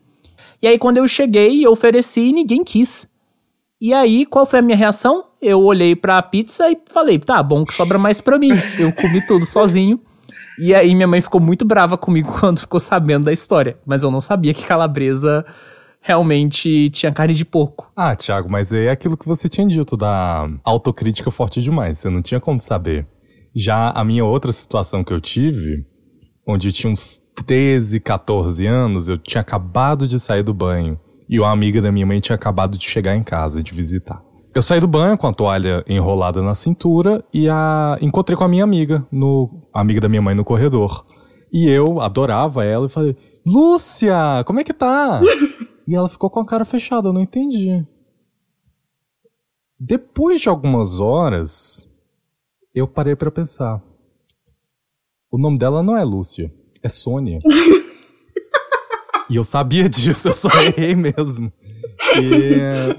E 0.61 0.66
aí 0.66 0.78
quando 0.78 0.99
eu 0.99 1.09
cheguei, 1.09 1.64
eu 1.64 1.73
ofereci 1.73 2.28
e 2.28 2.33
ninguém 2.33 2.62
quis. 2.64 3.09
E 3.80 3.92
aí, 3.92 4.25
qual 4.25 4.47
foi 4.47 4.61
a 4.61 4.62
minha 4.62 4.76
reação? 4.76 5.25
Eu 5.42 5.61
olhei 5.61 5.94
para 5.94 6.16
a 6.16 6.23
pizza 6.23 6.71
e 6.71 6.78
falei: 6.90 7.18
"Tá 7.18 7.42
bom, 7.42 7.64
que 7.64 7.75
sobra 7.75 7.99
mais 7.99 8.21
para 8.21 8.38
mim". 8.38 8.52
Eu 8.78 8.92
comi 8.92 9.26
tudo 9.26 9.44
sozinho. 9.44 10.00
E 10.59 10.75
aí 10.75 10.94
minha 10.94 11.09
mãe 11.09 11.21
ficou 11.21 11.40
muito 11.40 11.64
brava 11.64 11.99
comigo 11.99 12.33
quando 12.40 12.61
ficou 12.61 12.78
sabendo 12.78 13.25
da 13.25 13.33
história, 13.33 13.76
mas 13.85 14.02
eu 14.02 14.11
não 14.11 14.21
sabia 14.21 14.54
que 14.54 14.64
calabresa 14.64 15.44
realmente 16.00 16.90
tinha 16.90 17.12
carne 17.12 17.35
de 17.35 17.44
porco. 17.44 17.90
Ah, 17.97 18.14
Thiago, 18.14 18.49
mas 18.49 18.73
é 18.73 18.90
aquilo 18.90 19.16
que 19.16 19.26
você 19.26 19.49
tinha 19.49 19.66
dito 19.66 19.97
da 19.97 20.49
autocrítica 20.62 21.30
forte 21.30 21.61
demais. 21.61 21.99
Você 21.99 22.11
não 22.11 22.23
tinha 22.23 22.40
como 22.40 22.61
saber. 22.61 23.06
Já 23.54 23.90
a 23.90 24.04
minha 24.04 24.25
outra 24.25 24.50
situação 24.50 25.04
que 25.04 25.12
eu 25.12 25.20
tive, 25.20 25.87
onde 26.46 26.73
tinha 26.73 26.92
uns 26.92 27.23
13, 27.46 28.00
14 28.00 28.66
anos, 28.66 29.08
eu 29.08 29.16
tinha 29.16 29.40
acabado 29.40 30.08
de 30.08 30.18
sair 30.18 30.42
do 30.42 30.52
banho 30.52 30.99
e 31.28 31.38
uma 31.38 31.50
amiga 31.50 31.80
da 31.80 31.92
minha 31.92 32.06
mãe 32.06 32.20
tinha 32.20 32.37
acabado 32.37 32.76
de 32.76 32.88
chegar 32.88 33.16
em 33.16 33.23
casa 33.23 33.62
de 33.62 33.73
visitar. 33.73 34.23
Eu 34.54 34.62
saí 34.62 34.78
do 34.78 34.87
banho 34.87 35.18
com 35.18 35.26
a 35.26 35.32
toalha 35.32 35.84
enrolada 35.88 36.40
na 36.40 36.54
cintura 36.54 37.25
e 37.32 37.49
a 37.49 37.99
encontrei 38.00 38.37
com 38.37 38.44
a 38.44 38.49
minha 38.49 38.62
amiga, 38.62 39.06
no 39.11 39.68
a 39.73 39.80
amiga 39.80 40.00
da 40.00 40.08
minha 40.08 40.23
mãe 40.23 40.34
no 40.34 40.44
corredor. 40.44 41.04
E 41.52 41.68
eu 41.68 42.00
adorava 42.00 42.64
ela 42.64 42.87
e 42.87 42.90
falei: 42.90 43.16
"Lúcia, 43.44 44.44
como 44.46 44.61
é 44.61 44.64
que 44.64 44.73
tá?" 44.73 45.20
E 45.87 45.94
ela 45.94 46.08
ficou 46.08 46.30
com 46.30 46.40
a 46.40 46.46
cara 46.46 46.64
fechada, 46.64 47.08
eu 47.08 47.12
não 47.12 47.20
entendi. 47.20 47.87
Depois 49.78 50.40
de 50.40 50.49
algumas 50.49 50.99
horas, 50.99 51.87
eu 52.74 52.88
parei 52.88 53.14
para 53.14 53.30
pensar. 53.30 53.80
O 55.30 55.38
nome 55.38 55.58
dela 55.58 55.82
não 55.82 55.96
é 55.96 56.02
Lúcia, 56.02 56.52
é 56.82 56.88
Sônia. 56.88 57.38
e 59.30 59.36
eu 59.36 59.44
sabia 59.44 59.88
disso, 59.88 60.28
eu 60.28 60.32
só 60.32 60.48
errei 60.60 60.94
mesmo. 60.94 61.52
E, 62.16 62.96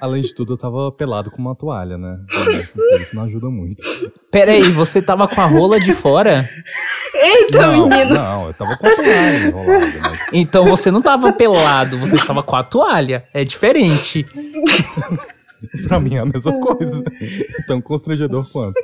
além 0.00 0.22
de 0.22 0.34
tudo, 0.34 0.52
eu 0.52 0.58
tava 0.58 0.92
pelado 0.92 1.30
com 1.30 1.38
uma 1.38 1.54
toalha, 1.54 1.96
né? 1.96 2.18
Isso 3.00 3.14
não 3.14 3.24
ajuda 3.24 3.48
muito. 3.48 3.82
Peraí, 4.30 4.70
você 4.70 5.00
tava 5.00 5.26
com 5.26 5.40
a 5.40 5.46
rola 5.46 5.80
de 5.80 5.94
fora? 5.94 6.48
Eita, 7.14 7.60
não, 7.60 7.88
menino! 7.88 8.14
Não, 8.14 8.46
eu 8.48 8.54
tava 8.54 8.76
com 8.76 8.86
a 8.86 8.94
toalha 8.96 9.46
enrolada, 9.46 9.98
mas... 10.00 10.26
Então 10.32 10.64
você 10.66 10.90
não 10.90 11.00
tava 11.02 11.32
pelado, 11.32 11.98
você 11.98 12.16
estava 12.16 12.42
com 12.42 12.56
a 12.56 12.62
toalha. 12.62 13.24
É 13.32 13.44
diferente. 13.44 14.26
pra 15.86 16.00
mim 16.00 16.14
é 16.14 16.20
a 16.20 16.26
mesma 16.26 16.58
coisa. 16.60 17.02
Tão 17.66 17.80
constrangedor 17.80 18.50
quanto. 18.50 18.74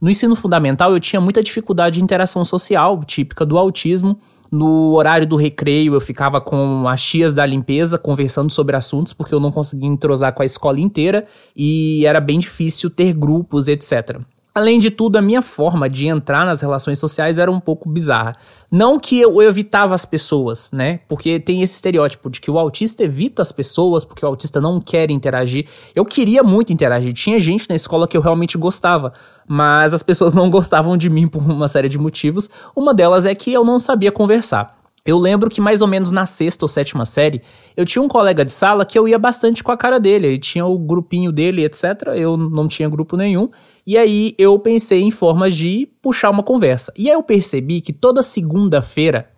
No 0.00 0.10
ensino 0.10 0.36
fundamental, 0.36 0.92
eu 0.92 1.00
tinha 1.00 1.20
muita 1.20 1.42
dificuldade 1.42 1.98
de 1.98 2.04
interação 2.04 2.44
social, 2.44 3.02
típica 3.04 3.46
do 3.46 3.56
autismo. 3.56 4.20
No 4.52 4.92
horário 4.92 5.26
do 5.26 5.34
recreio, 5.34 5.94
eu 5.94 6.00
ficava 6.00 6.40
com 6.40 6.86
as 6.86 7.02
tias 7.02 7.34
da 7.34 7.46
limpeza 7.46 7.96
conversando 7.96 8.52
sobre 8.52 8.76
assuntos, 8.76 9.12
porque 9.12 9.34
eu 9.34 9.40
não 9.40 9.50
conseguia 9.50 9.88
entrosar 9.88 10.34
com 10.34 10.42
a 10.42 10.44
escola 10.44 10.78
inteira 10.78 11.26
e 11.56 12.04
era 12.04 12.20
bem 12.20 12.38
difícil 12.38 12.90
ter 12.90 13.14
grupos, 13.14 13.66
etc. 13.66 14.20
Além 14.54 14.78
de 14.78 14.88
tudo, 14.88 15.16
a 15.16 15.22
minha 15.22 15.42
forma 15.42 15.88
de 15.88 16.06
entrar 16.06 16.46
nas 16.46 16.60
relações 16.60 17.00
sociais 17.00 17.40
era 17.40 17.50
um 17.50 17.58
pouco 17.58 17.88
bizarra. 17.88 18.36
Não 18.70 19.00
que 19.00 19.20
eu 19.20 19.42
evitava 19.42 19.96
as 19.96 20.04
pessoas, 20.04 20.70
né? 20.72 21.00
Porque 21.08 21.40
tem 21.40 21.60
esse 21.60 21.74
estereótipo 21.74 22.30
de 22.30 22.40
que 22.40 22.48
o 22.48 22.56
autista 22.56 23.02
evita 23.02 23.42
as 23.42 23.50
pessoas 23.50 24.04
porque 24.04 24.24
o 24.24 24.28
autista 24.28 24.60
não 24.60 24.80
quer 24.80 25.10
interagir. 25.10 25.66
Eu 25.92 26.04
queria 26.04 26.44
muito 26.44 26.72
interagir. 26.72 27.12
Tinha 27.12 27.40
gente 27.40 27.68
na 27.68 27.74
escola 27.74 28.06
que 28.06 28.16
eu 28.16 28.20
realmente 28.20 28.56
gostava, 28.56 29.12
mas 29.44 29.92
as 29.92 30.04
pessoas 30.04 30.34
não 30.34 30.48
gostavam 30.50 30.96
de 30.96 31.10
mim 31.10 31.26
por 31.26 31.42
uma 31.42 31.66
série 31.66 31.88
de 31.88 31.98
motivos. 31.98 32.48
Uma 32.76 32.94
delas 32.94 33.26
é 33.26 33.34
que 33.34 33.52
eu 33.52 33.64
não 33.64 33.80
sabia 33.80 34.12
conversar. 34.12 34.83
Eu 35.06 35.18
lembro 35.18 35.50
que 35.50 35.60
mais 35.60 35.82
ou 35.82 35.88
menos 35.88 36.10
na 36.10 36.24
sexta 36.24 36.64
ou 36.64 36.68
sétima 36.68 37.04
série, 37.04 37.42
eu 37.76 37.84
tinha 37.84 38.00
um 38.00 38.08
colega 38.08 38.42
de 38.42 38.50
sala 38.50 38.86
que 38.86 38.98
eu 38.98 39.06
ia 39.06 39.18
bastante 39.18 39.62
com 39.62 39.70
a 39.70 39.76
cara 39.76 40.00
dele. 40.00 40.28
Ele 40.28 40.38
tinha 40.38 40.64
o 40.64 40.78
grupinho 40.78 41.30
dele, 41.30 41.62
etc. 41.62 41.84
Eu 42.16 42.38
não 42.38 42.66
tinha 42.66 42.88
grupo 42.88 43.14
nenhum. 43.14 43.50
E 43.86 43.98
aí 43.98 44.34
eu 44.38 44.58
pensei 44.58 45.02
em 45.02 45.10
formas 45.10 45.54
de 45.54 45.86
puxar 46.00 46.30
uma 46.30 46.42
conversa. 46.42 46.90
E 46.96 47.10
aí 47.10 47.14
eu 47.14 47.22
percebi 47.22 47.82
que 47.82 47.92
toda 47.92 48.22
segunda-feira, 48.22 49.28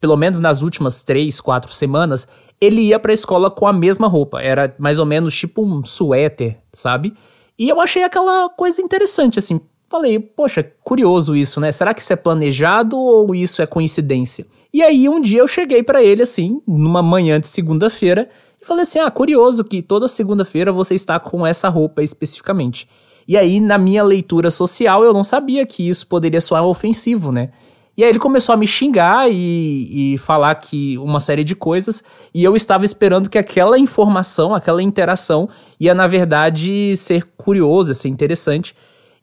pelo 0.00 0.16
menos 0.16 0.38
nas 0.38 0.62
últimas 0.62 1.02
três, 1.02 1.40
quatro 1.40 1.72
semanas, 1.72 2.28
ele 2.60 2.82
ia 2.82 3.00
pra 3.00 3.12
escola 3.12 3.50
com 3.50 3.66
a 3.66 3.72
mesma 3.72 4.06
roupa. 4.06 4.40
Era 4.40 4.76
mais 4.78 5.00
ou 5.00 5.06
menos 5.06 5.36
tipo 5.36 5.60
um 5.60 5.84
suéter, 5.84 6.56
sabe? 6.72 7.12
E 7.58 7.68
eu 7.68 7.80
achei 7.80 8.04
aquela 8.04 8.48
coisa 8.50 8.80
interessante, 8.80 9.40
assim. 9.40 9.60
Falei, 9.88 10.18
poxa, 10.18 10.68
curioso 10.82 11.36
isso, 11.36 11.60
né? 11.60 11.70
Será 11.70 11.94
que 11.94 12.02
isso 12.02 12.12
é 12.12 12.16
planejado 12.16 12.98
ou 12.98 13.34
isso 13.34 13.62
é 13.62 13.66
coincidência? 13.66 14.44
E 14.72 14.82
aí 14.82 15.08
um 15.08 15.20
dia 15.20 15.40
eu 15.40 15.48
cheguei 15.48 15.82
para 15.82 16.02
ele 16.02 16.22
assim, 16.22 16.60
numa 16.66 17.02
manhã 17.02 17.40
de 17.40 17.46
segunda-feira, 17.46 18.28
e 18.60 18.66
falei 18.66 18.82
assim: 18.82 18.98
"Ah, 18.98 19.10
curioso 19.10 19.62
que 19.62 19.80
toda 19.80 20.08
segunda-feira 20.08 20.72
você 20.72 20.94
está 20.94 21.20
com 21.20 21.46
essa 21.46 21.68
roupa 21.68 22.02
especificamente". 22.02 22.88
E 23.28 23.36
aí, 23.36 23.58
na 23.58 23.76
minha 23.76 24.04
leitura 24.04 24.50
social, 24.50 25.02
eu 25.02 25.12
não 25.12 25.24
sabia 25.24 25.66
que 25.66 25.88
isso 25.88 26.06
poderia 26.06 26.40
soar 26.40 26.64
ofensivo, 26.64 27.32
né? 27.32 27.50
E 27.96 28.04
aí 28.04 28.10
ele 28.10 28.18
começou 28.18 28.52
a 28.52 28.56
me 28.56 28.66
xingar 28.66 29.28
e, 29.30 30.14
e 30.14 30.18
falar 30.18 30.54
que 30.56 30.98
uma 30.98 31.18
série 31.18 31.42
de 31.42 31.56
coisas, 31.56 32.04
e 32.34 32.44
eu 32.44 32.54
estava 32.54 32.84
esperando 32.84 33.30
que 33.30 33.38
aquela 33.38 33.78
informação, 33.78 34.54
aquela 34.54 34.82
interação, 34.82 35.48
ia 35.80 35.94
na 35.94 36.06
verdade 36.06 36.94
ser 36.96 37.24
curiosa, 37.36 37.94
ser 37.94 38.08
interessante. 38.08 38.76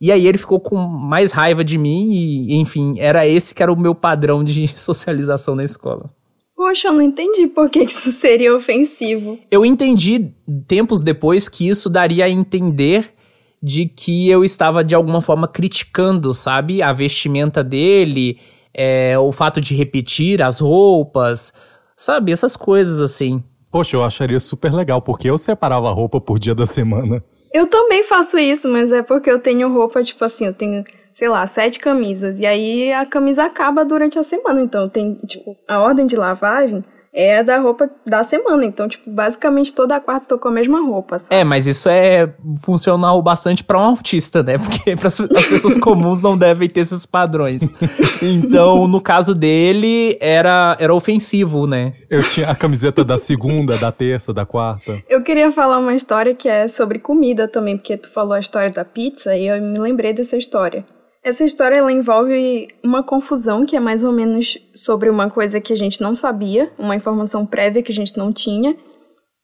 E 0.04 0.12
aí 0.12 0.28
ele 0.28 0.38
ficou 0.38 0.60
com 0.60 0.76
mais 0.76 1.32
raiva 1.32 1.64
de 1.64 1.78
mim 1.78 2.12
e, 2.12 2.56
enfim, 2.56 2.96
era 3.00 3.26
esse 3.26 3.56
que 3.56 3.64
era 3.64 3.72
o 3.72 3.80
meu 3.80 3.96
padrão 3.96 4.44
de 4.44 4.68
socialização 4.78 5.56
na 5.56 5.64
escola. 5.64 6.14
Poxa, 6.58 6.90
eu 6.90 6.94
não 6.94 7.02
entendi 7.02 7.48
por 7.48 7.70
que 7.70 7.80
isso 7.84 8.12
seria 8.12 8.54
ofensivo. 8.54 9.40
Eu 9.50 9.66
entendi 9.66 10.34
tempos 10.68 11.04
depois 11.04 11.48
que 11.48 11.70
isso 11.70 11.90
daria 11.90 12.26
a 12.26 12.30
entender 12.30 13.14
de 13.62 13.86
que 13.86 14.30
eu 14.30 14.44
estava 14.44 14.84
de 14.84 14.94
alguma 14.94 15.22
forma 15.22 15.48
criticando, 15.48 16.34
sabe, 16.34 16.82
a 16.82 16.92
vestimenta 16.92 17.64
dele, 17.64 18.38
é, 18.74 19.18
o 19.18 19.32
fato 19.32 19.62
de 19.62 19.74
repetir 19.74 20.42
as 20.42 20.60
roupas, 20.60 21.54
sabe, 21.96 22.34
essas 22.34 22.58
coisas 22.58 23.00
assim. 23.00 23.42
Poxa, 23.72 23.96
eu 23.96 24.04
acharia 24.04 24.40
super 24.42 24.74
legal, 24.74 25.02
porque 25.02 25.30
eu 25.30 25.38
separava 25.38 25.88
a 25.88 25.94
roupa 25.94 26.20
por 26.20 26.38
dia 26.40 26.54
da 26.54 26.66
semana. 26.66 27.24
Eu 27.54 27.68
também 27.68 28.04
faço 28.04 28.38
isso, 28.40 28.68
mas 28.68 28.92
é 28.92 29.04
porque 29.04 29.30
eu 29.30 29.40
tenho 29.40 29.72
roupa, 29.72 30.04
tipo 30.04 30.26
assim, 30.26 30.48
eu 30.48 30.54
tenho, 30.54 30.84
sei 31.14 31.30
lá, 31.30 31.46
sete 31.46 31.80
camisas. 31.80 32.40
E 32.40 32.48
aí 32.48 32.92
a 32.92 33.06
camisa 33.06 33.44
acaba 33.46 33.86
durante 33.86 34.18
a 34.18 34.24
semana. 34.24 34.62
Então 34.62 34.90
tem, 34.90 35.14
tipo, 35.28 35.56
a 35.68 35.80
ordem 35.80 36.08
de 36.08 36.16
lavagem 36.16 36.84
é 37.14 37.44
da 37.44 37.60
roupa 37.60 37.90
da 38.06 38.24
semana. 38.24 38.66
Então, 38.66 38.88
tipo, 38.88 39.10
basicamente 39.10 39.74
toda 39.74 40.00
quarta 40.00 40.28
tô 40.28 40.40
com 40.40 40.48
a 40.48 40.52
mesma 40.52 40.82
roupa, 40.82 41.20
sabe? 41.20 41.36
É, 41.36 41.44
mas 41.44 41.68
isso 41.68 41.88
é 41.88 42.34
funcional 42.62 43.22
bastante 43.22 43.64
para 43.64 43.78
um 43.78 43.84
autista, 43.84 44.42
né? 44.42 44.58
Porque 44.64 44.96
pras, 44.96 45.20
as 45.22 45.46
pessoas 45.46 45.78
comuns 45.78 46.20
não 46.22 46.38
devem 46.38 46.68
ter 46.68 46.80
esses 46.80 47.06
padrões. 47.06 47.70
Então, 48.22 48.88
no 48.88 49.00
caso 49.00 49.36
dele, 49.36 50.18
era, 50.20 50.76
era 50.80 50.94
ofensivo, 50.94 51.68
né? 51.68 51.94
Eu 52.10 52.24
tinha 52.24 52.50
a 52.50 52.56
camiseta 52.56 53.04
da 53.04 53.18
segunda, 53.18 53.78
da 53.78 53.92
terça, 53.92 54.34
da 54.34 54.46
quarta. 54.46 55.02
Eu 55.08 55.22
queria 55.22 55.52
falar 55.52 55.78
uma 55.78 55.94
história 55.94 56.34
que 56.34 56.48
é 56.48 56.68
sobre 56.68 57.00
comida 57.00 57.48
também, 57.48 57.78
porque 57.78 57.98
tu 57.98 58.10
falou 58.10 58.34
a 58.34 58.40
história 58.40 58.72
da 58.72 58.84
pizza 58.84 59.36
e 59.36 59.48
eu 59.48 59.62
me 59.62 59.80
lembrei 59.80 60.14
dessa 60.14 60.38
história. 60.38 60.86
Essa 61.24 61.46
história 61.46 61.78
ela 61.78 61.92
envolve 61.92 62.68
uma 62.84 63.02
confusão 63.02 63.66
que 63.66 63.78
é 63.78 63.80
mais 63.80 64.04
ou 64.04 64.12
menos 64.12 64.58
sobre 64.76 65.10
uma 65.10 65.30
coisa 65.30 65.62
que 65.62 65.72
a 65.72 65.76
gente 65.76 66.02
não 66.02 66.14
sabia, 66.14 66.72
uma 66.78 66.96
informação 66.96 67.46
prévia 67.46 67.82
que 67.82 67.92
a 67.92 67.96
gente 67.96 68.18
não 68.18 68.34
tinha, 68.34 68.76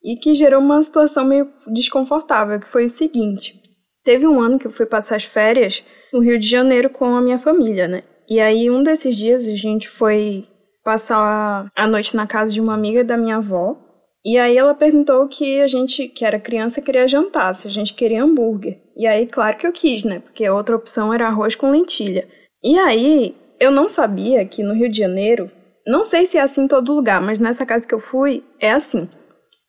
e 0.04 0.18
que 0.18 0.34
gerou 0.34 0.60
uma 0.60 0.82
situação 0.84 1.26
meio 1.26 1.50
desconfortável, 1.68 2.60
que 2.60 2.70
foi 2.70 2.86
o 2.86 2.90
seguinte. 2.90 3.62
Teve 4.04 4.28
um 4.28 4.42
ano 4.42 4.60
que 4.60 4.68
eu 4.68 4.72
fui 4.72 4.86
passar 4.86 5.16
as 5.16 5.24
férias 5.24 5.84
no 6.12 6.20
Rio 6.20 6.40
de 6.40 6.48
Janeiro 6.48 6.90
com 6.90 7.16
a 7.16 7.22
minha 7.22 7.38
família, 7.38 7.88
né? 7.88 8.04
E 8.28 8.40
aí, 8.40 8.70
um 8.70 8.84
desses 8.84 9.16
dias, 9.16 9.48
a 9.48 9.56
gente 9.56 9.90
foi 9.90 10.48
passar 10.84 11.68
a 11.76 11.88
noite 11.88 12.16
na 12.16 12.28
casa 12.28 12.52
de 12.52 12.62
uma 12.62 12.74
amiga 12.74 13.04
da 13.04 13.18
minha 13.18 13.38
avó. 13.38 13.78
E 14.24 14.38
aí 14.38 14.58
ela 14.58 14.74
perguntou 14.74 15.28
que 15.28 15.62
a 15.62 15.68
gente, 15.68 16.08
que 16.08 16.26
era 16.26 16.40
criança, 16.40 16.82
queria 16.82 17.08
jantar, 17.08 17.56
se 17.56 17.68
a 17.68 17.72
gente 17.72 17.94
queria 17.94 18.24
hambúrguer. 18.24 18.82
E 19.00 19.08
aí, 19.08 19.26
claro 19.28 19.56
que 19.56 19.66
eu 19.66 19.72
quis, 19.72 20.04
né? 20.04 20.20
Porque 20.20 20.44
a 20.44 20.54
outra 20.54 20.76
opção 20.76 21.14
era 21.14 21.26
arroz 21.26 21.56
com 21.56 21.72
lentilha. 21.72 22.28
E 22.62 22.78
aí, 22.78 23.34
eu 23.58 23.72
não 23.72 23.88
sabia 23.88 24.46
que 24.46 24.62
no 24.62 24.74
Rio 24.74 24.92
de 24.92 24.98
Janeiro, 24.98 25.50
não 25.88 26.04
sei 26.04 26.26
se 26.26 26.38
é 26.38 26.42
assim 26.42 26.64
em 26.64 26.68
todo 26.68 26.94
lugar, 26.94 27.22
mas 27.22 27.40
nessa 27.40 27.66
casa 27.66 27.88
que 27.88 27.96
eu 27.96 28.00
fui, 28.00 28.44
é 28.60 28.74
assim. 28.74 29.08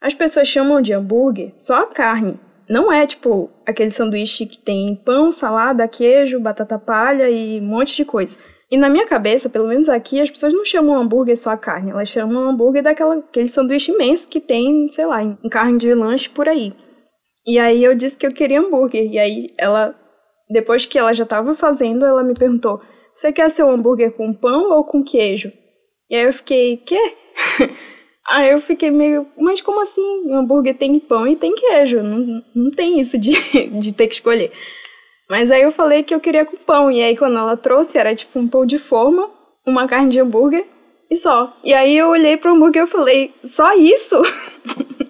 As 0.02 0.14
pessoas 0.14 0.48
chamam 0.48 0.82
de 0.82 0.92
hambúrguer 0.92 1.52
só 1.60 1.82
a 1.82 1.86
carne. 1.86 2.40
Não 2.68 2.92
é 2.92 3.06
tipo 3.06 3.48
aquele 3.64 3.92
sanduíche 3.92 4.46
que 4.46 4.58
tem 4.58 4.96
pão, 4.96 5.30
salada, 5.30 5.86
queijo, 5.86 6.40
batata 6.40 6.76
palha 6.76 7.30
e 7.30 7.60
um 7.60 7.64
monte 7.64 7.94
de 7.94 8.04
coisa. 8.04 8.36
E 8.68 8.76
na 8.76 8.88
minha 8.88 9.06
cabeça, 9.06 9.48
pelo 9.48 9.68
menos 9.68 9.88
aqui, 9.88 10.20
as 10.20 10.28
pessoas 10.28 10.52
não 10.52 10.64
chamam 10.64 10.96
hambúrguer 10.96 11.36
só 11.36 11.50
a 11.50 11.56
carne, 11.56 11.92
elas 11.92 12.08
chamam 12.08 12.48
hambúrguer 12.48 12.82
daquela 12.82 13.14
aquele 13.14 13.46
sanduíche 13.46 13.92
imenso 13.92 14.28
que 14.28 14.40
tem, 14.40 14.88
sei 14.90 15.06
lá, 15.06 15.22
em 15.22 15.48
carne 15.48 15.78
de 15.78 15.94
lanche 15.94 16.28
por 16.28 16.48
aí. 16.48 16.74
E 17.46 17.58
aí 17.58 17.82
eu 17.82 17.94
disse 17.94 18.16
que 18.16 18.26
eu 18.26 18.30
queria 18.30 18.60
hambúrguer. 18.60 19.10
E 19.10 19.18
aí 19.18 19.54
ela, 19.58 19.94
depois 20.48 20.86
que 20.86 20.98
ela 20.98 21.12
já 21.12 21.24
estava 21.24 21.54
fazendo, 21.54 22.04
ela 22.04 22.22
me 22.22 22.34
perguntou: 22.34 22.80
Você 23.14 23.32
quer 23.32 23.48
seu 23.50 23.68
hambúrguer 23.70 24.12
com 24.12 24.32
pão 24.32 24.70
ou 24.72 24.84
com 24.84 25.02
queijo? 25.02 25.52
E 26.08 26.16
aí 26.16 26.24
eu 26.24 26.32
fiquei, 26.32 26.76
quê? 26.78 26.98
aí 28.28 28.50
eu 28.50 28.60
fiquei 28.60 28.90
meio, 28.90 29.26
mas 29.38 29.60
como 29.60 29.80
assim? 29.80 30.32
Hambúrguer 30.32 30.76
tem 30.76 30.98
pão 30.98 31.26
e 31.26 31.36
tem 31.36 31.54
queijo. 31.54 32.02
Não, 32.02 32.42
não 32.54 32.70
tem 32.70 33.00
isso 33.00 33.16
de, 33.16 33.32
de 33.78 33.94
ter 33.94 34.08
que 34.08 34.14
escolher. 34.14 34.52
Mas 35.28 35.50
aí 35.52 35.62
eu 35.62 35.70
falei 35.70 36.02
que 36.02 36.12
eu 36.14 36.20
queria 36.20 36.44
com 36.44 36.56
pão. 36.56 36.90
E 36.90 37.02
aí 37.02 37.16
quando 37.16 37.38
ela 37.38 37.56
trouxe, 37.56 37.96
era 37.96 38.14
tipo 38.14 38.38
um 38.38 38.48
pão 38.48 38.66
de 38.66 38.78
forma, 38.78 39.30
uma 39.66 39.86
carne 39.86 40.10
de 40.10 40.20
hambúrguer 40.20 40.66
e 41.10 41.16
só. 41.16 41.56
E 41.64 41.72
aí 41.72 41.96
eu 41.96 42.08
olhei 42.08 42.36
pro 42.36 42.52
hambúrguer 42.52 42.84
e 42.84 42.86
falei, 42.86 43.34
só 43.44 43.74
isso? 43.74 44.20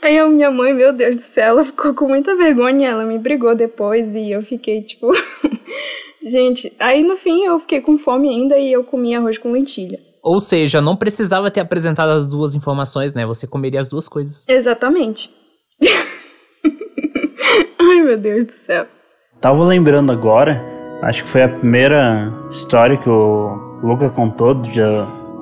aí 0.00 0.18
a 0.18 0.26
minha 0.28 0.50
mãe, 0.50 0.72
meu 0.72 0.92
Deus 0.92 1.16
do 1.16 1.22
céu, 1.22 1.44
ela 1.44 1.64
ficou 1.64 1.94
com 1.94 2.08
muita 2.08 2.34
vergonha. 2.36 2.88
Ela 2.88 3.04
me 3.04 3.18
brigou 3.18 3.54
depois 3.54 4.14
e 4.14 4.30
eu 4.30 4.42
fiquei 4.42 4.82
tipo. 4.82 5.10
Gente, 6.24 6.72
aí 6.78 7.02
no 7.02 7.16
fim 7.16 7.44
eu 7.44 7.58
fiquei 7.58 7.80
com 7.80 7.98
fome 7.98 8.28
ainda 8.28 8.56
e 8.56 8.72
eu 8.72 8.84
comi 8.84 9.14
arroz 9.14 9.38
com 9.38 9.50
lentilha. 9.50 9.98
Ou 10.22 10.38
seja, 10.38 10.80
não 10.80 10.94
precisava 10.94 11.50
ter 11.50 11.60
apresentado 11.60 12.10
as 12.10 12.28
duas 12.28 12.54
informações, 12.54 13.12
né? 13.12 13.26
Você 13.26 13.44
comeria 13.46 13.80
as 13.80 13.88
duas 13.88 14.08
coisas. 14.08 14.46
Exatamente. 14.48 15.30
Ai, 17.78 18.00
meu 18.02 18.16
Deus 18.16 18.44
do 18.44 18.52
céu. 18.52 18.86
Tava 19.40 19.64
lembrando 19.64 20.12
agora, 20.12 20.62
acho 21.02 21.24
que 21.24 21.28
foi 21.28 21.42
a 21.42 21.48
primeira 21.48 22.32
história 22.48 22.96
que 22.96 23.10
o 23.10 23.80
Luca 23.82 24.08
contou 24.10 24.54
do, 24.54 24.70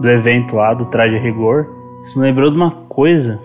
do 0.01 0.11
evento 0.11 0.57
lá 0.57 0.73
do 0.73 0.87
Traje 0.87 1.19
Rigor. 1.19 1.67
Isso 2.03 2.19
me 2.19 2.25
lembrou 2.25 2.51
de 2.51 2.57
uma 2.57 2.71
coisa. 2.89 3.39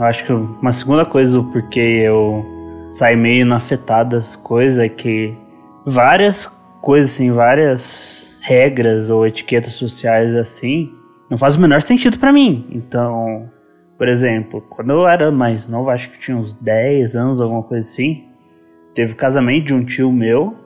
Eu 0.00 0.06
acho 0.06 0.24
que 0.24 0.32
uma 0.32 0.72
segunda 0.72 1.04
coisa 1.04 1.42
porque 1.42 1.78
eu 1.78 2.42
saí 2.90 3.14
meio 3.14 3.42
inafetado 3.42 4.16
das 4.16 4.34
coisas 4.34 4.78
é 4.78 4.88
que 4.88 5.34
várias 5.84 6.46
coisas 6.80 7.10
assim, 7.10 7.30
várias 7.30 8.40
regras 8.40 9.10
ou 9.10 9.26
etiquetas 9.26 9.74
sociais 9.74 10.34
assim, 10.34 10.90
não 11.28 11.36
faz 11.36 11.56
o 11.56 11.60
menor 11.60 11.82
sentido 11.82 12.18
para 12.18 12.32
mim. 12.32 12.66
Então, 12.70 13.50
por 13.98 14.08
exemplo, 14.08 14.62
quando 14.70 14.88
eu 14.88 15.06
era 15.06 15.30
mais 15.30 15.68
novo, 15.68 15.90
acho 15.90 16.10
que 16.10 16.18
tinha 16.18 16.34
uns 16.34 16.54
10 16.54 17.14
anos, 17.14 17.38
alguma 17.38 17.62
coisa 17.62 17.86
assim, 17.86 18.24
teve 18.94 19.12
o 19.12 19.16
casamento 19.16 19.66
de 19.66 19.74
um 19.74 19.84
tio 19.84 20.10
meu. 20.10 20.56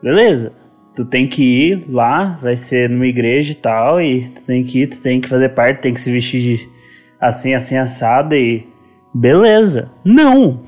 Beleza. 0.00 0.52
Tu 0.94 1.04
tem 1.04 1.26
que 1.26 1.42
ir 1.42 1.84
lá, 1.88 2.38
vai 2.40 2.56
ser 2.56 2.88
numa 2.88 3.08
igreja 3.08 3.50
e 3.50 3.56
tal, 3.56 4.00
e 4.00 4.28
tu 4.28 4.42
tem 4.44 4.62
que 4.62 4.82
ir, 4.82 4.86
tu 4.86 5.02
tem 5.02 5.20
que 5.20 5.28
fazer 5.28 5.48
parte, 5.48 5.80
tem 5.80 5.92
que 5.92 6.00
se 6.00 6.12
vestir 6.12 6.40
de 6.40 6.71
assim, 7.22 7.54
assim, 7.54 7.76
assado 7.76 8.34
e. 8.34 8.68
Beleza. 9.14 9.90
Não! 10.04 10.60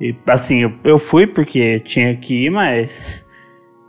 E 0.00 0.16
assim, 0.26 0.62
eu, 0.62 0.72
eu 0.82 0.98
fui 0.98 1.26
porque 1.26 1.80
tinha 1.80 2.16
que 2.16 2.46
ir, 2.46 2.50
mas 2.50 3.24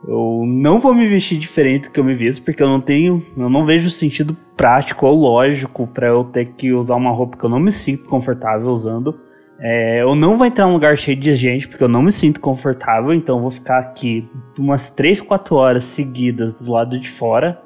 eu 0.07 0.43
não 0.45 0.79
vou 0.79 0.93
me 0.93 1.07
vestir 1.07 1.37
diferente 1.37 1.87
do 1.87 1.91
que 1.91 1.99
eu 1.99 2.03
me 2.03 2.13
visto, 2.13 2.43
porque 2.43 2.61
eu 2.61 2.67
não 2.67 2.81
tenho, 2.81 3.25
eu 3.37 3.49
não 3.49 3.65
vejo 3.65 3.89
sentido 3.89 4.35
prático 4.57 5.07
ou 5.07 5.15
lógico 5.15 5.87
para 5.87 6.07
eu 6.07 6.23
ter 6.25 6.53
que 6.57 6.73
usar 6.73 6.95
uma 6.95 7.11
roupa 7.11 7.37
que 7.37 7.43
eu 7.43 7.49
não 7.49 7.59
me 7.59 7.71
sinto 7.71 8.09
confortável 8.09 8.67
usando. 8.67 9.19
É, 9.59 10.01
eu 10.01 10.13
não 10.13 10.37
vou 10.37 10.45
entrar 10.45 10.67
num 10.67 10.73
lugar 10.73 10.97
cheio 10.97 11.17
de 11.17 11.35
gente, 11.35 11.67
porque 11.67 11.83
eu 11.83 11.87
não 11.87 12.01
me 12.01 12.11
sinto 12.11 12.39
confortável, 12.39 13.13
então 13.13 13.37
eu 13.37 13.41
vou 13.41 13.51
ficar 13.51 13.79
aqui 13.79 14.27
umas 14.59 14.89
3, 14.89 15.21
4 15.21 15.55
horas 15.55 15.83
seguidas 15.85 16.59
do 16.59 16.71
lado 16.71 16.99
de 16.99 17.09
fora. 17.09 17.61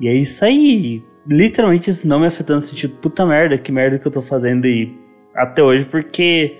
E 0.00 0.08
é 0.08 0.14
isso 0.14 0.44
aí. 0.44 1.04
Literalmente 1.28 1.90
isso 1.90 2.06
não 2.06 2.20
me 2.20 2.26
afetando 2.26 2.60
no 2.60 2.62
sentido, 2.62 2.96
puta 2.96 3.26
merda, 3.26 3.58
que 3.58 3.72
merda 3.72 3.98
que 3.98 4.06
eu 4.06 4.12
tô 4.12 4.22
fazendo 4.22 4.66
e 4.66 4.96
até 5.34 5.62
hoje, 5.62 5.84
porque 5.84 6.56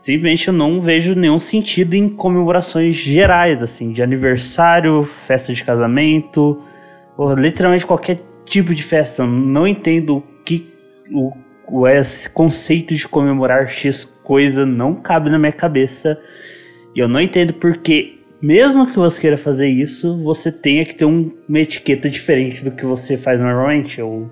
simplesmente 0.00 0.48
eu 0.48 0.54
não 0.54 0.80
vejo 0.80 1.14
nenhum 1.14 1.38
sentido 1.38 1.94
em 1.94 2.08
comemorações 2.08 2.96
gerais, 2.96 3.62
assim, 3.62 3.92
de 3.92 4.02
aniversário, 4.02 5.04
festa 5.04 5.52
de 5.52 5.64
casamento, 5.64 6.62
ou 7.16 7.34
literalmente 7.34 7.86
qualquer 7.86 8.20
tipo 8.44 8.74
de 8.74 8.82
festa. 8.82 9.22
Eu 9.22 9.26
não 9.26 9.66
entendo 9.66 10.18
o 10.18 10.22
que 10.44 10.72
o, 11.12 11.32
o 11.66 11.88
esse 11.88 12.28
conceito 12.28 12.94
de 12.94 13.08
comemorar 13.08 13.68
X 13.68 14.04
coisa 14.22 14.64
não 14.64 14.94
cabe 14.94 15.30
na 15.30 15.38
minha 15.38 15.52
cabeça. 15.52 16.20
E 16.94 17.00
eu 17.00 17.08
não 17.08 17.20
entendo 17.20 17.54
porque, 17.54 18.19
mesmo 18.40 18.86
que 18.86 18.96
você 18.96 19.20
queira 19.20 19.36
fazer 19.36 19.68
isso, 19.68 20.22
você 20.22 20.50
tenha 20.50 20.84
que 20.84 20.94
ter 20.94 21.04
um, 21.04 21.30
uma 21.48 21.60
etiqueta 21.60 22.08
diferente 22.08 22.64
do 22.64 22.70
que 22.70 22.86
você 22.86 23.16
faz 23.16 23.40
normalmente. 23.40 24.00
Eu 24.00 24.30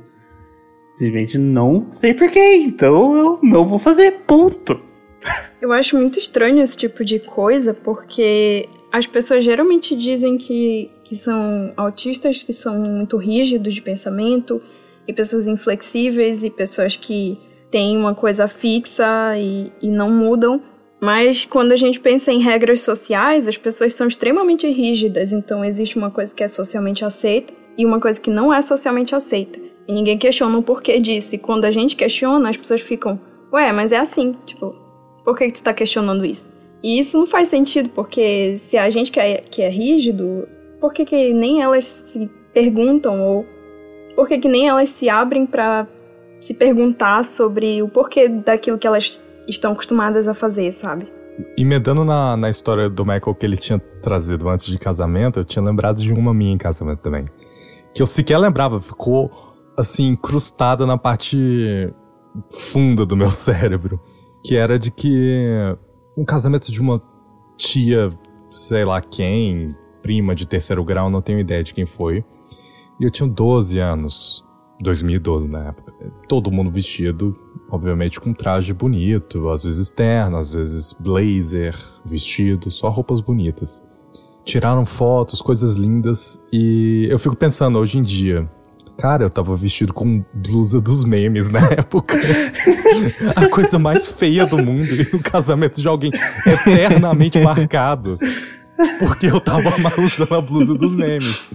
simplesmente 0.96 1.38
não 1.38 1.90
sei 1.90 2.14
porquê, 2.14 2.56
então 2.56 3.16
eu 3.16 3.40
não 3.42 3.64
vou 3.64 3.78
fazer, 3.78 4.12
ponto. 4.26 4.80
Eu 5.60 5.72
acho 5.72 5.96
muito 5.96 6.20
estranho 6.20 6.62
esse 6.62 6.76
tipo 6.76 7.04
de 7.04 7.18
coisa, 7.18 7.74
porque 7.74 8.68
as 8.92 9.08
pessoas 9.08 9.42
geralmente 9.44 9.96
dizem 9.96 10.38
que, 10.38 10.88
que 11.02 11.16
são 11.16 11.72
autistas, 11.76 12.42
que 12.44 12.52
são 12.52 12.78
muito 12.78 13.16
rígidos 13.16 13.74
de 13.74 13.82
pensamento, 13.82 14.62
e 15.06 15.12
pessoas 15.12 15.48
inflexíveis, 15.48 16.44
e 16.44 16.50
pessoas 16.50 16.94
que 16.94 17.36
têm 17.70 17.96
uma 17.96 18.14
coisa 18.14 18.46
fixa 18.46 19.36
e, 19.36 19.72
e 19.82 19.88
não 19.88 20.10
mudam. 20.10 20.62
Mas 21.00 21.44
quando 21.44 21.72
a 21.72 21.76
gente 21.76 22.00
pensa 22.00 22.32
em 22.32 22.40
regras 22.40 22.82
sociais, 22.82 23.46
as 23.46 23.56
pessoas 23.56 23.94
são 23.94 24.08
extremamente 24.08 24.68
rígidas, 24.68 25.32
então 25.32 25.64
existe 25.64 25.96
uma 25.96 26.10
coisa 26.10 26.34
que 26.34 26.42
é 26.42 26.48
socialmente 26.48 27.04
aceita 27.04 27.52
e 27.76 27.86
uma 27.86 28.00
coisa 28.00 28.20
que 28.20 28.30
não 28.30 28.52
é 28.52 28.60
socialmente 28.60 29.14
aceita. 29.14 29.60
E 29.86 29.92
ninguém 29.92 30.18
questiona 30.18 30.58
o 30.58 30.62
porquê 30.62 30.98
disso. 30.98 31.34
E 31.34 31.38
quando 31.38 31.64
a 31.64 31.70
gente 31.70 31.96
questiona, 31.96 32.50
as 32.50 32.56
pessoas 32.56 32.80
ficam, 32.80 33.18
ué, 33.52 33.72
mas 33.72 33.92
é 33.92 33.98
assim, 33.98 34.36
tipo, 34.44 34.74
por 35.24 35.38
que, 35.38 35.46
que 35.46 35.52
tu 35.52 35.64
tá 35.64 35.72
questionando 35.72 36.26
isso? 36.26 36.52
E 36.82 36.98
isso 36.98 37.16
não 37.16 37.26
faz 37.26 37.48
sentido, 37.48 37.88
porque 37.90 38.58
se 38.62 38.76
a 38.76 38.90
gente 38.90 39.10
que 39.10 39.20
é, 39.20 39.38
que 39.38 39.62
é 39.62 39.68
rígido, 39.68 40.48
por 40.80 40.92
que, 40.92 41.04
que 41.04 41.32
nem 41.32 41.62
elas 41.62 41.84
se 41.84 42.30
perguntam 42.52 43.20
ou 43.22 43.46
por 44.14 44.26
que, 44.26 44.38
que 44.38 44.48
nem 44.48 44.68
elas 44.68 44.90
se 44.90 45.08
abrem 45.08 45.46
para 45.46 45.86
se 46.40 46.54
perguntar 46.54 47.24
sobre 47.24 47.82
o 47.82 47.88
porquê 47.88 48.28
daquilo 48.28 48.78
que 48.78 48.86
elas 48.86 49.22
estão 49.48 49.72
acostumadas 49.72 50.28
a 50.28 50.34
fazer, 50.34 50.72
sabe? 50.72 51.10
Emendando 51.56 52.04
na, 52.04 52.36
na 52.36 52.50
história 52.50 52.88
do 52.88 53.04
Michael 53.04 53.34
que 53.34 53.46
ele 53.46 53.56
tinha 53.56 53.78
trazido 53.78 54.48
antes 54.48 54.66
de 54.66 54.78
casamento, 54.78 55.40
eu 55.40 55.44
tinha 55.44 55.64
lembrado 55.64 56.00
de 56.02 56.12
uma 56.12 56.34
minha 56.34 56.52
em 56.52 56.58
casamento 56.58 56.98
também. 56.98 57.26
Que 57.94 58.02
eu 58.02 58.06
sequer 58.06 58.38
lembrava, 58.38 58.80
ficou 58.80 59.30
assim, 59.76 60.08
incrustada 60.08 60.84
na 60.84 60.98
parte 60.98 61.92
funda 62.50 63.06
do 63.06 63.16
meu 63.16 63.30
cérebro 63.32 64.00
que 64.44 64.56
era 64.56 64.78
de 64.78 64.90
que 64.90 65.76
um 66.16 66.24
casamento 66.24 66.70
de 66.70 66.80
uma 66.80 67.02
tia, 67.56 68.10
sei 68.50 68.84
lá 68.84 69.00
quem, 69.00 69.74
prima 70.02 70.34
de 70.34 70.46
terceiro 70.46 70.84
grau, 70.84 71.10
não 71.10 71.20
tenho 71.20 71.38
ideia 71.38 71.62
de 71.62 71.74
quem 71.74 71.86
foi. 71.86 72.24
E 73.00 73.04
eu 73.04 73.10
tinha 73.10 73.28
12 73.28 73.78
anos, 73.78 74.44
2012 74.80 75.48
na 75.48 75.68
época. 75.68 75.92
Todo 76.28 76.50
mundo 76.50 76.70
vestido, 76.70 77.36
obviamente 77.70 78.20
com 78.20 78.32
traje 78.32 78.72
bonito, 78.72 79.48
às 79.48 79.64
vezes 79.64 79.90
terno, 79.90 80.38
às 80.38 80.54
vezes 80.54 80.94
blazer, 80.98 81.76
vestido, 82.04 82.70
só 82.70 82.88
roupas 82.88 83.20
bonitas. 83.20 83.84
Tiraram 84.44 84.86
fotos, 84.86 85.42
coisas 85.42 85.76
lindas, 85.76 86.42
e 86.52 87.06
eu 87.10 87.18
fico 87.18 87.36
pensando 87.36 87.78
hoje 87.78 87.98
em 87.98 88.02
dia, 88.02 88.48
Cara, 88.98 89.22
eu 89.22 89.30
tava 89.30 89.54
vestido 89.54 89.92
com 89.92 90.24
blusa 90.34 90.80
dos 90.80 91.04
memes 91.04 91.48
na 91.48 91.60
época. 91.70 92.16
a 93.36 93.48
coisa 93.48 93.78
mais 93.78 94.08
feia 94.08 94.44
do 94.44 94.58
mundo 94.58 94.92
e 94.92 95.08
no 95.12 95.20
casamento 95.20 95.80
de 95.80 95.86
alguém 95.86 96.10
eternamente 96.44 97.38
marcado. 97.38 98.18
Porque 98.98 99.26
eu 99.26 99.40
tava 99.40 99.70
usando 100.02 100.34
a 100.34 100.40
blusa 100.40 100.74
dos 100.74 100.96
memes. 100.96 101.48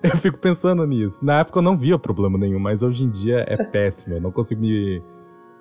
Eu 0.00 0.16
fico 0.16 0.38
pensando 0.38 0.86
nisso. 0.86 1.24
Na 1.24 1.40
época 1.40 1.58
eu 1.58 1.62
não 1.62 1.76
via 1.76 1.98
problema 1.98 2.38
nenhum, 2.38 2.60
mas 2.60 2.80
hoje 2.80 3.02
em 3.02 3.10
dia 3.10 3.44
é 3.48 3.56
péssimo. 3.56 4.14
Eu 4.14 4.20
não 4.20 4.30
consigo 4.30 4.60
me, 4.60 5.02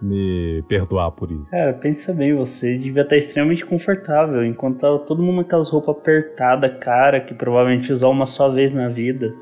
me 0.03 0.61
perdoar 0.67 1.11
por 1.11 1.31
isso. 1.31 1.51
Cara, 1.51 1.73
pensa 1.73 2.13
bem, 2.13 2.35
você 2.35 2.77
devia 2.77 3.03
estar 3.03 3.15
extremamente 3.15 3.65
confortável, 3.65 4.45
enquanto 4.45 4.79
tava 4.79 4.99
todo 4.99 5.23
mundo 5.23 5.35
com 5.35 5.41
aquelas 5.41 5.69
roupas 5.69 5.95
apertadas, 5.95 6.77
cara, 6.79 7.21
que 7.21 7.33
provavelmente 7.33 7.91
usar 7.91 8.09
uma 8.09 8.25
só 8.25 8.49
vez 8.49 8.73
na 8.73 8.89
vida. 8.89 9.33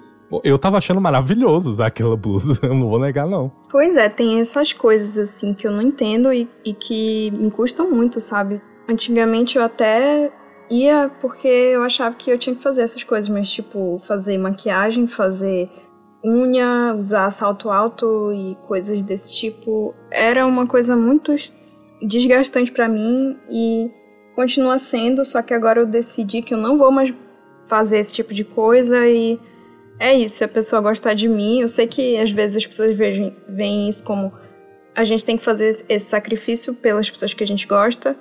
Eu 0.44 0.58
tava 0.58 0.78
achando 0.78 1.02
maravilhoso 1.02 1.72
usar 1.72 1.88
aquela 1.88 2.16
blusa, 2.16 2.60
eu 2.64 2.76
não 2.76 2.88
vou 2.88 3.00
negar, 3.00 3.28
não. 3.28 3.52
Pois 3.70 3.98
é, 3.98 4.08
tem 4.08 4.40
essas 4.40 4.72
coisas 4.72 5.18
assim 5.18 5.54
que 5.54 5.68
eu 5.68 5.72
não 5.72 5.82
entendo 5.82 6.32
e, 6.32 6.48
e 6.64 6.74
que 6.74 7.32
me 7.32 7.50
custam 7.50 7.90
muito, 7.90 8.22
sabe? 8.22 8.62
Antigamente 8.88 9.58
eu 9.58 9.64
até 9.64 10.32
ia 10.70 11.12
porque 11.20 11.48
eu 11.48 11.84
achava 11.84 12.16
que 12.16 12.30
eu 12.30 12.38
tinha 12.38 12.56
que 12.56 12.62
fazer 12.62 12.84
essas 12.84 13.04
coisas, 13.04 13.28
mas 13.28 13.52
tipo, 13.52 14.02
fazer 14.08 14.38
maquiagem, 14.38 15.08
fazer 15.08 15.70
unha, 16.24 16.96
usar 16.98 17.30
salto 17.30 17.70
alto 17.70 18.32
e 18.34 18.56
coisas 18.68 19.02
desse 19.02 19.34
tipo, 19.34 19.94
era 20.12 20.46
uma 20.46 20.68
coisa 20.68 20.96
muito 20.96 21.34
desgastante 22.02 22.72
para 22.72 22.88
mim 22.88 23.38
e 23.50 23.90
continua 24.36 24.78
sendo, 24.78 25.26
só 25.26 25.42
que 25.42 25.54
agora 25.54 25.82
eu 25.82 25.86
decidi 25.86 26.42
que 26.42 26.54
eu 26.54 26.58
não 26.58 26.78
vou 26.78 26.92
mais 26.92 27.14
fazer 27.66 28.00
esse 28.00 28.14
tipo 28.14 28.34
de 28.34 28.44
coisa 28.44 29.08
e 29.08 29.40
é 30.00 30.16
isso, 30.16 30.38
se 30.38 30.44
a 30.44 30.48
pessoa 30.48 30.82
gostar 30.82 31.14
de 31.14 31.28
mim, 31.28 31.62
eu 31.62 31.68
sei 31.68 31.86
que 31.86 32.18
às 32.18 32.32
vezes 32.32 32.58
as 32.58 32.66
pessoas 32.66 32.96
veem, 32.96 33.88
isso 33.88 34.04
como 34.04 34.34
a 34.96 35.04
gente 35.04 35.24
tem 35.24 35.38
que 35.38 35.44
fazer 35.44 35.86
esse 35.88 36.06
sacrifício 36.06 36.74
pelas 36.74 37.10
pessoas 37.10 37.34
que 37.34 37.44
a 37.44 37.48
gente 37.48 37.68
gosta, 37.68 38.16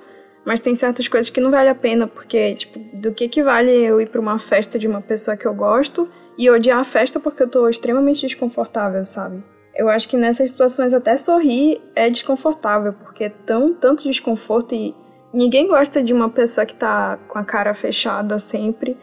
mas 0.45 0.61
tem 0.61 0.73
certas 0.73 1.07
coisas 1.07 1.29
que 1.29 1.41
não 1.41 1.51
vale 1.51 1.69
a 1.69 1.75
pena, 1.75 2.07
porque, 2.07 2.55
tipo, 2.55 2.79
do 2.93 3.13
que 3.13 3.27
que 3.27 3.43
vale 3.43 3.71
eu 3.71 3.99
ir 3.99 4.09
para 4.09 4.21
uma 4.21 4.39
festa 4.39 4.79
de 4.79 4.87
uma 4.87 5.01
pessoa 5.01 5.35
que 5.35 5.45
eu 5.45 5.53
gosto 5.53 6.07
e 6.41 6.49
odiar 6.49 6.79
a 6.79 6.83
festa 6.83 7.19
porque 7.19 7.43
eu 7.43 7.47
tô 7.47 7.69
extremamente 7.69 8.25
desconfortável, 8.25 9.05
sabe? 9.05 9.41
Eu 9.75 9.87
acho 9.89 10.09
que 10.09 10.17
nessas 10.17 10.49
situações 10.49 10.91
até 10.91 11.15
sorrir 11.15 11.79
é 11.95 12.09
desconfortável, 12.09 12.93
porque 12.93 13.25
é 13.25 13.29
tão, 13.29 13.75
tanto 13.75 14.05
desconforto 14.05 14.73
e 14.73 14.95
ninguém 15.31 15.67
gosta 15.67 16.01
de 16.01 16.11
uma 16.11 16.31
pessoa 16.31 16.65
que 16.65 16.73
tá 16.73 17.19
com 17.27 17.37
a 17.37 17.43
cara 17.43 17.75
fechada 17.75 18.39
sempre. 18.39 18.97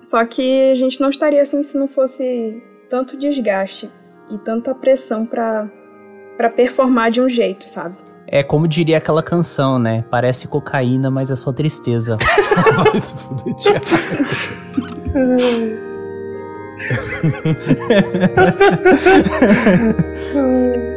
Só 0.00 0.24
que 0.24 0.70
a 0.70 0.76
gente 0.76 1.00
não 1.00 1.10
estaria 1.10 1.42
assim 1.42 1.60
se 1.64 1.76
não 1.76 1.88
fosse 1.88 2.62
tanto 2.88 3.18
desgaste 3.18 3.90
e 4.30 4.38
tanta 4.38 4.72
pressão 4.72 5.26
para 5.26 5.68
para 6.36 6.50
performar 6.50 7.10
de 7.10 7.20
um 7.20 7.28
jeito, 7.28 7.68
sabe? 7.68 7.96
É 8.28 8.44
como 8.44 8.68
diria 8.68 8.98
aquela 8.98 9.24
canção, 9.24 9.76
né? 9.76 10.04
Parece 10.08 10.46
cocaína, 10.46 11.10
mas 11.10 11.32
é 11.32 11.36
só 11.36 11.50
tristeza. 11.50 12.16
Vai 12.76 13.00
se 13.00 13.16
fuder. 13.16 13.54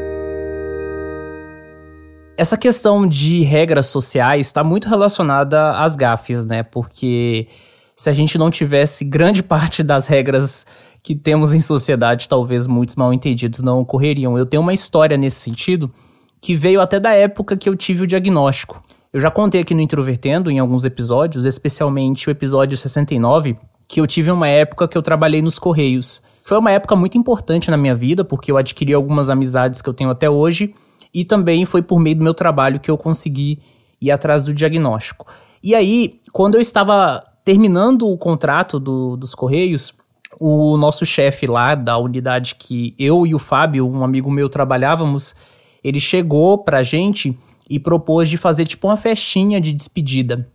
Essa 2.39 2.55
questão 2.55 3.05
de 3.05 3.41
regras 3.41 3.87
sociais 3.87 4.47
está 4.47 4.63
muito 4.63 4.87
relacionada 4.87 5.77
às 5.77 5.97
gafes, 5.97 6.45
né? 6.45 6.63
Porque 6.63 7.49
se 7.97 8.09
a 8.09 8.13
gente 8.13 8.37
não 8.37 8.49
tivesse 8.49 9.03
grande 9.03 9.43
parte 9.43 9.83
das 9.83 10.07
regras 10.07 10.65
que 11.03 11.13
temos 11.13 11.53
em 11.53 11.59
sociedade, 11.59 12.29
talvez 12.29 12.65
muitos 12.65 12.95
mal 12.95 13.11
entendidos 13.11 13.61
não 13.61 13.81
ocorreriam. 13.81 14.37
Eu 14.37 14.45
tenho 14.45 14.63
uma 14.63 14.73
história 14.73 15.17
nesse 15.17 15.41
sentido 15.41 15.93
que 16.41 16.55
veio 16.55 16.79
até 16.79 16.97
da 16.97 17.11
época 17.11 17.57
que 17.57 17.67
eu 17.67 17.75
tive 17.75 18.03
o 18.03 18.07
diagnóstico. 18.07 18.81
Eu 19.11 19.19
já 19.19 19.29
contei 19.29 19.59
aqui 19.59 19.73
no 19.73 19.81
Introvertendo, 19.81 20.49
em 20.49 20.59
alguns 20.59 20.85
episódios, 20.85 21.43
especialmente 21.43 22.29
o 22.29 22.31
episódio 22.31 22.77
69, 22.77 23.57
que 23.89 23.99
eu 23.99 24.05
tive 24.05 24.29
uma 24.29 24.47
época 24.47 24.87
que 24.87 24.95
eu 24.95 25.01
trabalhei 25.01 25.41
nos 25.41 25.57
Correios. 25.57 26.21
Foi 26.43 26.59
uma 26.59 26.71
época 26.71 26.95
muito 26.95 27.17
importante 27.17 27.71
na 27.71 27.75
minha 27.75 27.95
vida, 27.95 28.23
porque 28.23 28.51
eu 28.51 28.57
adquiri 28.57 28.93
algumas 28.93 29.31
amizades 29.31 29.81
que 29.81 29.89
eu 29.89 29.93
tenho 29.95 30.11
até 30.11 30.29
hoje, 30.29 30.75
e 31.11 31.25
também 31.25 31.65
foi 31.65 31.81
por 31.81 31.99
meio 31.99 32.15
do 32.15 32.23
meu 32.23 32.35
trabalho 32.35 32.79
que 32.79 32.91
eu 32.91 32.97
consegui 32.97 33.59
ir 33.99 34.11
atrás 34.11 34.45
do 34.45 34.53
diagnóstico. 34.53 35.25
E 35.61 35.73
aí, 35.73 36.19
quando 36.31 36.53
eu 36.53 36.61
estava 36.61 37.25
terminando 37.43 38.07
o 38.07 38.15
contrato 38.15 38.79
do, 38.79 39.17
dos 39.17 39.33
Correios, 39.33 39.91
o 40.39 40.77
nosso 40.77 41.03
chefe 41.03 41.47
lá 41.47 41.73
da 41.73 41.97
unidade 41.97 42.53
que 42.53 42.93
eu 42.99 43.25
e 43.25 43.33
o 43.33 43.39
Fábio, 43.39 43.89
um 43.89 44.03
amigo 44.03 44.29
meu, 44.29 44.49
trabalhávamos, 44.49 45.35
ele 45.83 45.99
chegou 45.99 46.59
pra 46.59 46.83
gente 46.83 47.35
e 47.67 47.79
propôs 47.79 48.29
de 48.29 48.37
fazer 48.37 48.65
tipo 48.65 48.87
uma 48.87 48.97
festinha 48.97 49.59
de 49.59 49.71
despedida. 49.71 50.47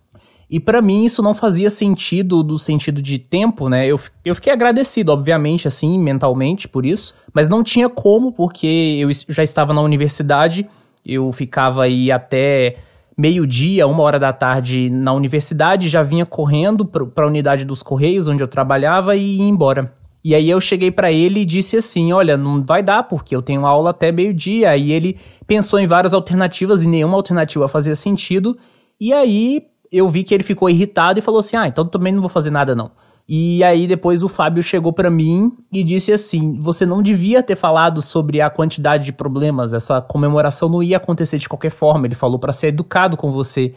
E 0.51 0.61
para 0.61 0.83
mim 0.83 1.05
isso 1.05 1.23
não 1.23 1.35
fazia 1.35 1.71
sentido 1.71 2.43
do 2.43 2.59
sentido 2.59 3.01
de 3.01 3.19
tempo, 3.19 3.69
né? 3.69 3.87
Eu, 3.87 3.99
eu 4.25 4.35
fiquei 4.35 4.53
agradecido, 4.53 5.13
obviamente, 5.13 5.67
assim, 5.67 5.99
mentalmente 5.99 6.69
por 6.69 6.85
isso, 6.85 7.15
mas 7.33 7.49
não 7.49 7.63
tinha 7.63 7.89
como, 7.89 8.33
porque 8.33 8.99
eu 9.01 9.09
já 9.29 9.43
estava 9.43 9.73
na 9.73 9.81
universidade, 9.81 10.67
eu 11.05 11.33
ficava 11.33 11.85
aí 11.85 12.11
até 12.13 12.77
meio-dia, 13.17 13.87
uma 13.87 14.03
hora 14.03 14.19
da 14.19 14.33
tarde 14.33 14.91
na 14.91 15.13
universidade, 15.13 15.89
já 15.89 16.03
vinha 16.03 16.27
correndo 16.27 16.85
para 16.85 17.25
a 17.25 17.29
unidade 17.29 17.65
dos 17.65 17.83
Correios, 17.83 18.29
onde 18.29 18.43
eu 18.43 18.49
trabalhava, 18.49 19.17
e 19.17 19.37
ia 19.37 19.45
embora. 19.45 19.93
E 20.25 20.35
aí 20.35 20.49
eu 20.49 20.59
cheguei 20.59 20.91
para 20.91 21.13
ele 21.13 21.41
e 21.41 21.45
disse 21.45 21.77
assim: 21.77 22.13
Olha, 22.13 22.35
não 22.35 22.65
vai 22.65 22.83
dar, 22.83 23.03
porque 23.03 23.37
eu 23.37 23.43
tenho 23.43 23.67
aula 23.67 23.91
até 23.91 24.11
meio-dia. 24.11 24.75
E 24.75 24.91
ele 24.91 25.19
pensou 25.47 25.79
em 25.79 25.87
várias 25.87 26.15
alternativas 26.15 26.83
e 26.83 26.89
nenhuma 26.89 27.17
alternativa 27.17 27.69
fazia 27.69 27.95
sentido. 27.95 28.57
E 28.99 29.13
aí 29.13 29.67
eu 29.95 30.09
vi 30.09 30.25
que 30.25 30.35
ele 30.35 30.43
ficou 30.43 30.69
irritado 30.69 31.19
e 31.19 31.23
falou 31.23 31.39
assim: 31.39 31.57
Ah, 31.57 31.69
então 31.69 31.87
também 31.87 32.13
não 32.13 32.21
vou 32.21 32.29
fazer 32.29 32.51
nada 32.51 32.75
não. 32.75 32.91
E 33.27 33.65
aí 33.65 33.87
depois 33.87 34.23
o 34.23 34.29
Fábio 34.29 34.63
chegou 34.63 34.93
para 34.93 35.09
mim 35.09 35.53
e 35.73 35.83
disse 35.83 36.13
assim: 36.13 36.59
"Você 36.61 36.85
não 36.85 37.03
devia 37.03 37.43
ter 37.43 37.57
falado 37.57 38.03
sobre 38.03 38.41
a 38.41 38.51
quantidade 38.51 39.05
de 39.05 39.13
problemas, 39.13 39.73
essa 39.73 40.01
comemoração 40.03 40.69
não 40.69 40.83
ia 40.83 40.97
acontecer 40.97 41.39
de 41.39 41.49
qualquer 41.49 41.71
forma". 41.71 42.07
Ele 42.07 42.15
falou 42.15 42.39
para 42.39 42.53
ser 42.53 42.69
educado 42.69 43.17
com 43.17 43.33
você. 43.33 43.73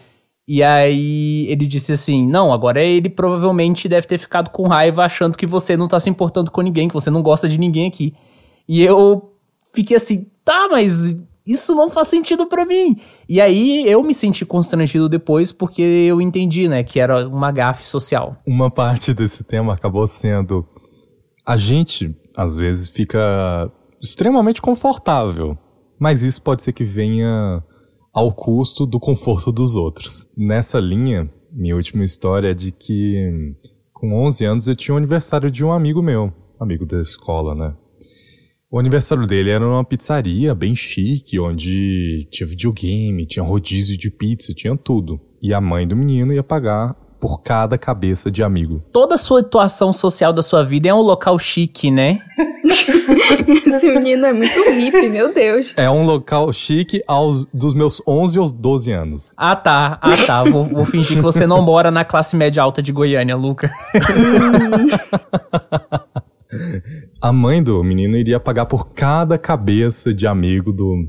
E 0.48 0.64
aí 0.64 1.46
ele 1.50 1.68
disse 1.68 1.92
assim: 1.92 2.28
Não, 2.28 2.52
agora 2.52 2.82
ele 2.82 3.10
provavelmente 3.10 3.88
deve 3.88 4.08
ter 4.08 4.18
ficado 4.18 4.50
com 4.50 4.68
raiva 4.68 5.06
achando 5.06 5.38
que 5.38 5.46
você 5.46 5.78
não 5.78 5.88
tá 5.88 6.00
se 6.00 6.10
importando 6.10 6.50
com 6.50 6.62
ninguém, 6.62 6.88
que 6.88 6.94
você 6.94 7.10
não 7.10 7.22
gosta 7.22 7.48
de 7.48 7.58
ninguém 7.58 7.88
aqui. 7.88 8.14
E 8.68 8.82
eu 8.82 9.34
fiquei 9.74 9.98
assim: 9.98 10.26
Tá, 10.44 10.68
mas 10.72 11.16
isso 11.48 11.74
não 11.74 11.90
faz 11.90 12.10
sentido 12.10 12.46
para 12.46 12.66
mim. 12.66 12.98
E 13.28 13.40
aí 13.40 13.90
eu 13.90 14.04
me 14.04 14.14
senti 14.14 14.46
constrangido 14.46 15.08
depois 15.08 15.52
porque 15.52 15.82
eu 15.82 16.20
entendi, 16.20 16.68
né, 16.68 16.84
que 16.84 17.00
era 17.00 17.28
uma 17.28 17.52
gafe 17.52 17.86
social. 17.86 18.36
Uma 18.46 18.70
parte 18.70 19.14
desse 19.14 19.44
tema 19.44 19.74
acabou 19.74 20.06
sendo 20.08 20.66
a 21.46 21.56
gente 21.56 22.14
às 22.36 22.58
vezes 22.58 22.90
fica 22.90 23.72
extremamente 24.02 24.62
confortável, 24.62 25.58
mas 25.98 26.22
isso 26.22 26.42
pode 26.42 26.62
ser 26.62 26.74
que 26.74 26.84
venha 26.84 27.64
ao 28.14 28.34
custo 28.34 28.86
do 28.86 29.00
conforto 29.00 29.52
dos 29.52 29.76
outros. 29.76 30.28
Nessa 30.36 30.80
linha, 30.80 31.32
minha 31.52 31.76
última 31.76 32.04
história 32.04 32.52
é 32.52 32.54
de 32.54 32.72
que 32.72 33.56
com 33.94 34.14
11 34.26 34.46
anos 34.46 34.68
eu 34.68 34.76
tinha 34.76 34.94
o 34.94 34.96
um 34.96 34.98
aniversário 34.98 35.50
de 35.50 35.64
um 35.64 35.72
amigo 35.72 36.02
meu, 36.02 36.32
amigo 36.60 36.86
da 36.86 37.02
escola, 37.02 37.56
né? 37.56 37.76
O 38.70 38.78
aniversário 38.78 39.26
dele 39.26 39.50
era 39.50 39.64
numa 39.64 39.86
pizzaria 39.86 40.54
bem 40.54 40.76
chique, 40.76 41.40
onde 41.40 42.28
tinha 42.30 42.46
videogame, 42.46 43.26
tinha 43.26 43.44
rodízio 43.44 43.98
de 43.98 44.12
pizza, 44.12 44.54
tinha 44.54 44.76
tudo. 44.76 45.22
E 45.42 45.54
a 45.54 45.62
mãe 45.62 45.88
do 45.88 45.96
menino 45.96 46.34
ia 46.34 46.44
pagar 46.44 46.94
por 47.18 47.42
cada 47.42 47.78
cabeça 47.78 48.30
de 48.30 48.44
amigo. 48.44 48.84
Toda 48.92 49.16
a 49.16 49.18
sua 49.18 49.40
atuação 49.40 49.94
social 49.94 50.34
da 50.34 50.42
sua 50.42 50.66
vida 50.66 50.90
é 50.90 50.94
um 50.94 51.00
local 51.00 51.40
chique, 51.40 51.90
né? 51.90 52.22
Esse 53.66 53.88
menino 53.88 54.26
é 54.26 54.34
muito 54.34 54.70
hippie, 54.70 55.08
meu 55.08 55.34
Deus. 55.34 55.74
É 55.78 55.90
um 55.90 56.04
local 56.04 56.52
chique 56.52 57.02
aos, 57.08 57.46
dos 57.54 57.74
meus 57.74 58.02
11 58.06 58.38
aos 58.38 58.52
12 58.52 58.92
anos. 58.92 59.34
Ah, 59.38 59.56
tá. 59.56 59.98
Ah, 60.02 60.18
tá. 60.26 60.44
Vou, 60.44 60.66
vou 60.66 60.84
fingir 60.84 61.16
que 61.16 61.24
você 61.24 61.48
não 61.48 61.62
mora 61.62 61.90
na 61.90 62.04
classe 62.04 62.36
média 62.36 62.62
alta 62.62 62.82
de 62.82 62.92
Goiânia, 62.92 63.38
Luca. 63.38 63.72
a 67.22 67.34
mãe 67.34 67.62
do 67.62 67.84
menino 67.84 68.18
iria 68.18 68.40
pagar 68.40 68.66
por 68.66 68.94
cada 68.94 69.38
cabeça 69.38 70.14
de 70.14 70.26
amigo 70.26 70.72
do 70.72 71.06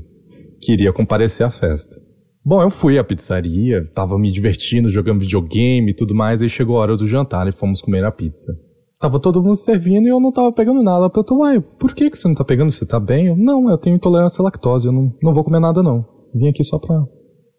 que 0.59 0.73
iria 0.73 0.91
comparecer 0.91 1.45
à 1.45 1.49
festa. 1.49 1.95
Bom, 2.43 2.61
eu 2.61 2.69
fui 2.69 2.97
à 2.97 3.03
pizzaria, 3.03 3.85
tava 3.93 4.17
me 4.17 4.31
divertindo, 4.31 4.89
jogando 4.89 5.21
videogame 5.21 5.91
e 5.91 5.95
tudo 5.95 6.15
mais, 6.15 6.41
aí 6.41 6.49
chegou 6.49 6.77
a 6.77 6.81
hora 6.81 6.97
do 6.97 7.07
jantar 7.07 7.47
e 7.47 7.51
fomos 7.51 7.81
comer 7.81 8.03
a 8.03 8.11
pizza. 8.11 8.53
Tava 8.99 9.19
todo 9.19 9.41
mundo 9.41 9.55
servindo 9.55 10.07
e 10.07 10.09
eu 10.09 10.19
não 10.19 10.31
tava 10.31 10.51
pegando 10.51 10.83
nada. 10.83 10.97
Ela 10.97 11.09
perguntou, 11.09 11.39
uai, 11.39 11.61
por 11.61 11.95
que, 11.95 12.09
que 12.09 12.17
você 12.17 12.27
não 12.27 12.35
tá 12.35 12.43
pegando? 12.43 12.71
Você 12.71 12.85
tá 12.85 12.99
bem? 12.99 13.27
Eu, 13.27 13.35
não, 13.35 13.69
eu 13.69 13.77
tenho 13.77 13.95
intolerância 13.95 14.41
à 14.41 14.43
lactose, 14.43 14.87
eu 14.87 14.91
não, 14.91 15.15
não 15.23 15.33
vou 15.33 15.43
comer 15.43 15.59
nada 15.59 15.81
não. 15.81 16.05
Vim 16.35 16.49
aqui 16.49 16.63
só 16.65 16.77
pra, 16.77 17.05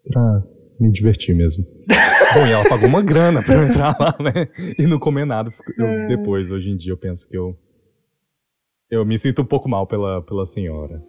pra 0.05 0.41
me 0.79 0.91
divertir 0.91 1.35
mesmo. 1.35 1.65
Bom, 2.33 2.45
e 2.45 2.51
ela 2.51 2.67
pagou 2.69 2.87
uma 2.87 3.01
grana 3.01 3.41
pra 3.41 3.55
eu 3.55 3.63
entrar 3.63 3.95
lá, 3.99 4.15
né? 4.19 4.47
E 4.77 4.85
não 4.85 4.99
comer 4.99 5.25
nada. 5.25 5.51
Eu, 5.77 5.85
é. 5.85 6.07
depois, 6.07 6.49
hoje 6.51 6.69
em 6.69 6.77
dia, 6.77 6.93
eu 6.93 6.97
penso 6.97 7.27
que 7.27 7.37
eu. 7.37 7.55
Eu 8.91 9.05
me 9.05 9.17
sinto 9.17 9.41
um 9.41 9.45
pouco 9.45 9.69
mal 9.69 9.87
pela, 9.87 10.21
pela 10.21 10.45
senhora. 10.45 11.01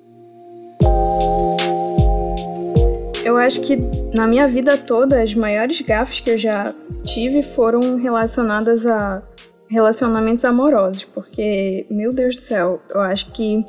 Eu 3.25 3.37
acho 3.37 3.61
que 3.63 3.77
na 4.15 4.25
minha 4.29 4.47
vida 4.47 4.79
toda, 4.79 5.21
as 5.21 5.35
maiores 5.35 5.81
gafes 5.81 6.21
que 6.21 6.31
eu 6.31 6.39
já 6.39 6.73
tive 7.03 7.43
foram 7.43 7.97
relacionadas 7.97 8.87
a 8.87 9.21
relacionamentos 9.69 10.45
amorosos, 10.45 11.03
porque, 11.03 11.85
meu 11.91 12.13
Deus 12.13 12.37
do 12.37 12.41
céu, 12.41 12.81
eu 12.89 13.01
acho 13.01 13.33
que 13.33 13.65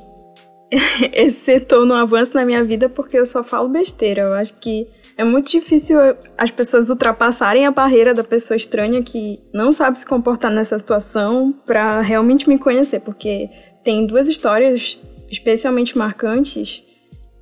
esse 1.12 1.39
setor 1.39 1.84
não 1.84 1.95
avança 1.95 2.36
na 2.36 2.45
minha 2.45 2.63
vida 2.63 2.88
porque 2.88 3.17
eu 3.17 3.26
só 3.26 3.43
falo 3.43 3.67
besteira. 3.67 4.21
Eu 4.21 4.34
acho 4.36 4.54
que 4.60 4.88
é 5.17 5.23
muito 5.23 5.52
difícil 5.52 5.97
as 6.38 6.49
pessoas 6.49 6.89
ultrapassarem 6.89 7.65
a 7.65 7.71
barreira 7.71 8.13
da 8.13 8.23
pessoa 8.23 8.58
estranha 8.58 9.04
que 9.04 9.39
não 9.54 9.71
sabe 9.71 9.99
se 9.99 10.06
comportar 10.06 10.52
nessa 10.52 10.78
situação 10.80 11.54
para 11.65 12.02
realmente 12.02 12.49
me 12.49 12.58
conhecer, 12.58 12.99
porque 12.99 13.49
tem 13.84 14.06
duas 14.08 14.28
histórias 14.28 14.97
especialmente 15.30 15.97
marcantes 15.97 16.84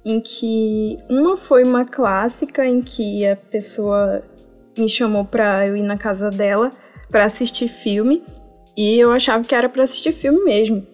em 0.05 0.19
que 0.19 0.97
uma 1.09 1.37
foi 1.37 1.63
uma 1.63 1.85
clássica 1.85 2.65
em 2.65 2.81
que 2.81 3.25
a 3.25 3.35
pessoa 3.35 4.23
me 4.77 4.89
chamou 4.89 5.25
para 5.25 5.67
eu 5.67 5.75
ir 5.75 5.83
na 5.83 5.97
casa 5.97 6.29
dela 6.29 6.71
para 7.09 7.25
assistir 7.25 7.67
filme 7.67 8.23
e 8.75 8.97
eu 8.97 9.11
achava 9.11 9.43
que 9.43 9.53
era 9.53 9.69
para 9.69 9.83
assistir 9.83 10.11
filme 10.11 10.43
mesmo. 10.43 10.85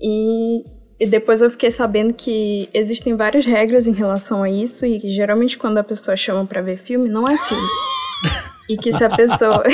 E, 0.00 0.64
e 1.00 1.06
depois 1.06 1.40
eu 1.40 1.48
fiquei 1.48 1.70
sabendo 1.70 2.12
que 2.12 2.68
existem 2.74 3.16
várias 3.16 3.46
regras 3.46 3.86
em 3.86 3.92
relação 3.92 4.42
a 4.42 4.50
isso 4.50 4.84
e 4.84 5.00
que 5.00 5.08
geralmente 5.08 5.56
quando 5.56 5.78
a 5.78 5.84
pessoa 5.84 6.14
chama 6.14 6.44
para 6.44 6.60
ver 6.60 6.76
filme 6.76 7.08
não 7.08 7.24
é 7.24 7.38
filme. 7.38 7.68
E 8.68 8.76
que 8.76 8.92
se 8.92 9.02
a 9.02 9.08
pessoa 9.08 9.64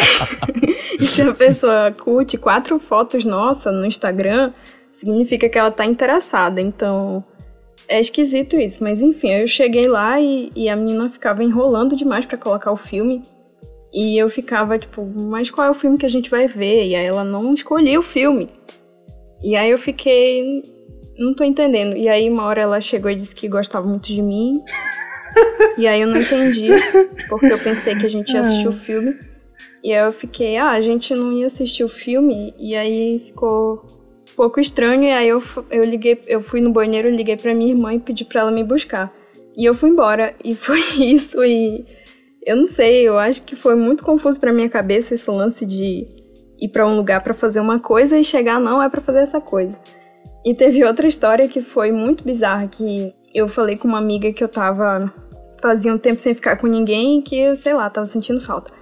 se 1.00 1.22
a 1.22 1.34
pessoa 1.34 1.90
curte 1.90 2.38
quatro 2.38 2.78
fotos 2.78 3.24
nossa 3.24 3.72
no 3.72 3.84
Instagram, 3.84 4.52
significa 4.92 5.48
que 5.48 5.58
ela 5.58 5.72
tá 5.72 5.84
interessada. 5.84 6.60
Então, 6.60 7.24
é 7.88 8.00
esquisito 8.00 8.56
isso, 8.56 8.82
mas 8.84 9.02
enfim, 9.02 9.32
eu 9.32 9.48
cheguei 9.48 9.88
lá 9.88 10.20
e, 10.20 10.52
e 10.54 10.68
a 10.68 10.76
menina 10.76 11.10
ficava 11.10 11.42
enrolando 11.42 11.96
demais 11.96 12.24
para 12.24 12.38
colocar 12.38 12.70
o 12.70 12.76
filme. 12.76 13.22
E 13.92 14.16
eu 14.16 14.30
ficava 14.30 14.78
tipo, 14.78 15.04
mas 15.04 15.50
qual 15.50 15.66
é 15.66 15.70
o 15.70 15.74
filme 15.74 15.98
que 15.98 16.06
a 16.06 16.10
gente 16.10 16.30
vai 16.30 16.46
ver? 16.46 16.86
E 16.86 16.94
aí 16.94 17.06
ela 17.06 17.24
não 17.24 17.52
escolhia 17.52 17.98
o 17.98 18.02
filme. 18.02 18.48
E 19.42 19.56
aí 19.56 19.70
eu 19.70 19.78
fiquei, 19.78 20.62
não 21.18 21.34
tô 21.34 21.44
entendendo. 21.44 21.96
E 21.96 22.08
aí 22.08 22.28
uma 22.28 22.44
hora 22.44 22.62
ela 22.62 22.80
chegou 22.80 23.10
e 23.10 23.14
disse 23.14 23.34
que 23.34 23.48
gostava 23.48 23.86
muito 23.86 24.06
de 24.06 24.22
mim. 24.22 24.62
e 25.78 25.86
aí 25.86 26.00
eu 26.00 26.08
não 26.08 26.20
entendi, 26.20 26.68
porque 27.28 27.46
eu 27.46 27.58
pensei 27.58 27.94
que 27.96 28.06
a 28.06 28.10
gente 28.10 28.32
ia 28.32 28.40
assistir 28.40 28.68
o 28.68 28.72
filme. 28.72 29.14
E 29.82 29.92
aí 29.92 30.04
eu 30.04 30.12
fiquei, 30.12 30.56
ah, 30.56 30.70
a 30.70 30.80
gente 30.80 31.14
não 31.14 31.32
ia 31.32 31.46
assistir 31.46 31.84
o 31.84 31.88
filme. 31.88 32.54
E 32.58 32.74
aí 32.74 33.22
ficou 33.26 33.84
pouco 34.34 34.60
estranho. 34.60 35.04
E 35.04 35.10
aí 35.10 35.28
eu, 35.28 35.42
eu 35.70 35.82
liguei, 35.82 36.20
eu 36.26 36.42
fui 36.42 36.60
no 36.60 36.72
banheiro, 36.72 37.08
liguei 37.08 37.36
pra 37.36 37.54
minha 37.54 37.70
irmã 37.70 37.94
e 37.94 38.00
pedi 38.00 38.24
pra 38.24 38.40
ela 38.40 38.50
me 38.50 38.64
buscar. 38.64 39.12
E 39.56 39.64
eu 39.64 39.74
fui 39.74 39.90
embora. 39.90 40.34
E 40.44 40.54
foi 40.54 40.80
isso. 40.98 41.42
E 41.44 41.84
eu 42.46 42.56
não 42.56 42.66
sei, 42.66 43.02
eu 43.02 43.18
acho 43.18 43.42
que 43.42 43.56
foi 43.56 43.74
muito 43.74 44.04
confuso 44.04 44.38
pra 44.38 44.52
minha 44.52 44.68
cabeça 44.68 45.14
esse 45.14 45.28
lance 45.28 45.66
de 45.66 46.06
ir 46.60 46.68
para 46.68 46.86
um 46.86 46.96
lugar 46.96 47.22
para 47.22 47.34
fazer 47.34 47.60
uma 47.60 47.80
coisa 47.80 48.16
e 48.16 48.24
chegar, 48.24 48.60
não, 48.60 48.82
é 48.82 48.88
para 48.88 49.00
fazer 49.00 49.18
essa 49.18 49.40
coisa. 49.40 49.78
E 50.46 50.54
teve 50.54 50.84
outra 50.84 51.08
história 51.08 51.48
que 51.48 51.60
foi 51.60 51.90
muito 51.90 52.22
bizarra, 52.22 52.68
que 52.68 53.12
eu 53.34 53.48
falei 53.48 53.76
com 53.76 53.88
uma 53.88 53.98
amiga 53.98 54.32
que 54.32 54.44
eu 54.44 54.48
tava. 54.48 55.12
fazia 55.60 55.92
um 55.92 55.98
tempo 55.98 56.20
sem 56.20 56.34
ficar 56.34 56.56
com 56.56 56.68
ninguém 56.68 57.20
que, 57.20 57.56
sei 57.56 57.74
lá, 57.74 57.90
tava 57.90 58.06
sentindo 58.06 58.40
falta. 58.40 58.72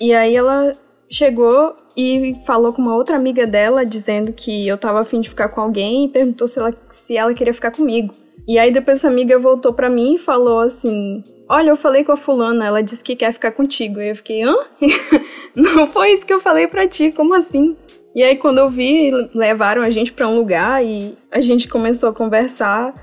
E 0.00 0.14
aí 0.14 0.34
ela 0.34 0.72
chegou 1.10 1.76
e 1.94 2.36
falou 2.46 2.72
com 2.72 2.80
uma 2.80 2.96
outra 2.96 3.16
amiga 3.16 3.46
dela, 3.46 3.84
dizendo 3.84 4.32
que 4.32 4.66
eu 4.66 4.78
tava 4.78 5.00
afim 5.00 5.20
de 5.20 5.28
ficar 5.28 5.50
com 5.50 5.60
alguém 5.60 6.06
e 6.06 6.08
perguntou 6.08 6.48
se 6.48 6.58
ela, 6.58 6.72
se 6.88 7.14
ela 7.14 7.34
queria 7.34 7.52
ficar 7.52 7.70
comigo. 7.70 8.14
E 8.48 8.58
aí 8.58 8.72
depois 8.72 8.96
essa 8.96 9.08
amiga 9.08 9.38
voltou 9.38 9.74
para 9.74 9.90
mim 9.90 10.14
e 10.14 10.18
falou 10.18 10.60
assim: 10.60 11.22
Olha, 11.46 11.68
eu 11.68 11.76
falei 11.76 12.02
com 12.02 12.12
a 12.12 12.16
fulana, 12.16 12.66
ela 12.66 12.82
disse 12.82 13.04
que 13.04 13.14
quer 13.14 13.34
ficar 13.34 13.52
contigo. 13.52 14.00
E 14.00 14.08
eu 14.08 14.16
fiquei, 14.16 14.42
hã? 14.42 14.54
Não 15.54 15.86
foi 15.88 16.12
isso 16.12 16.26
que 16.26 16.32
eu 16.32 16.40
falei 16.40 16.66
pra 16.66 16.88
ti, 16.88 17.12
como 17.12 17.34
assim? 17.34 17.76
E 18.14 18.22
aí 18.22 18.36
quando 18.36 18.58
eu 18.58 18.68
vi, 18.68 19.10
levaram 19.34 19.82
a 19.82 19.90
gente 19.90 20.12
para 20.12 20.28
um 20.28 20.36
lugar 20.36 20.84
e 20.84 21.16
a 21.30 21.40
gente 21.40 21.68
começou 21.68 22.08
a 22.10 22.14
conversar. 22.14 22.94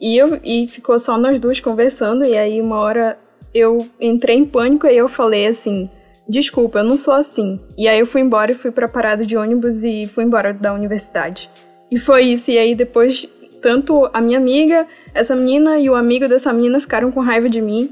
E, 0.00 0.16
eu, 0.16 0.40
e 0.42 0.66
ficou 0.68 0.98
só 0.98 1.16
nós 1.16 1.38
duas 1.38 1.60
conversando. 1.60 2.24
E 2.24 2.36
aí 2.36 2.60
uma 2.60 2.78
hora 2.78 3.18
eu 3.54 3.78
entrei 4.00 4.36
em 4.36 4.44
pânico 4.44 4.86
e 4.86 4.96
eu 4.96 5.08
falei 5.08 5.46
assim: 5.46 5.88
desculpa, 6.28 6.80
eu 6.80 6.84
não 6.84 6.98
sou 6.98 7.14
assim. 7.14 7.60
E 7.78 7.88
aí 7.88 7.98
eu 7.98 8.06
fui 8.06 8.20
embora 8.20 8.50
e 8.50 8.54
fui 8.54 8.70
pra 8.70 8.88
parada 8.88 9.24
de 9.24 9.36
ônibus 9.36 9.84
e 9.84 10.06
fui 10.06 10.24
embora 10.24 10.52
da 10.52 10.72
universidade. 10.72 11.48
E 11.90 11.98
foi 11.98 12.24
isso. 12.24 12.50
E 12.50 12.58
aí 12.58 12.74
depois, 12.74 13.28
tanto 13.62 14.10
a 14.12 14.20
minha 14.20 14.38
amiga, 14.38 14.86
essa 15.14 15.34
menina 15.34 15.78
e 15.78 15.88
o 15.88 15.94
amigo 15.94 16.28
dessa 16.28 16.52
menina 16.52 16.80
ficaram 16.80 17.12
com 17.12 17.20
raiva 17.20 17.48
de 17.48 17.60
mim 17.60 17.90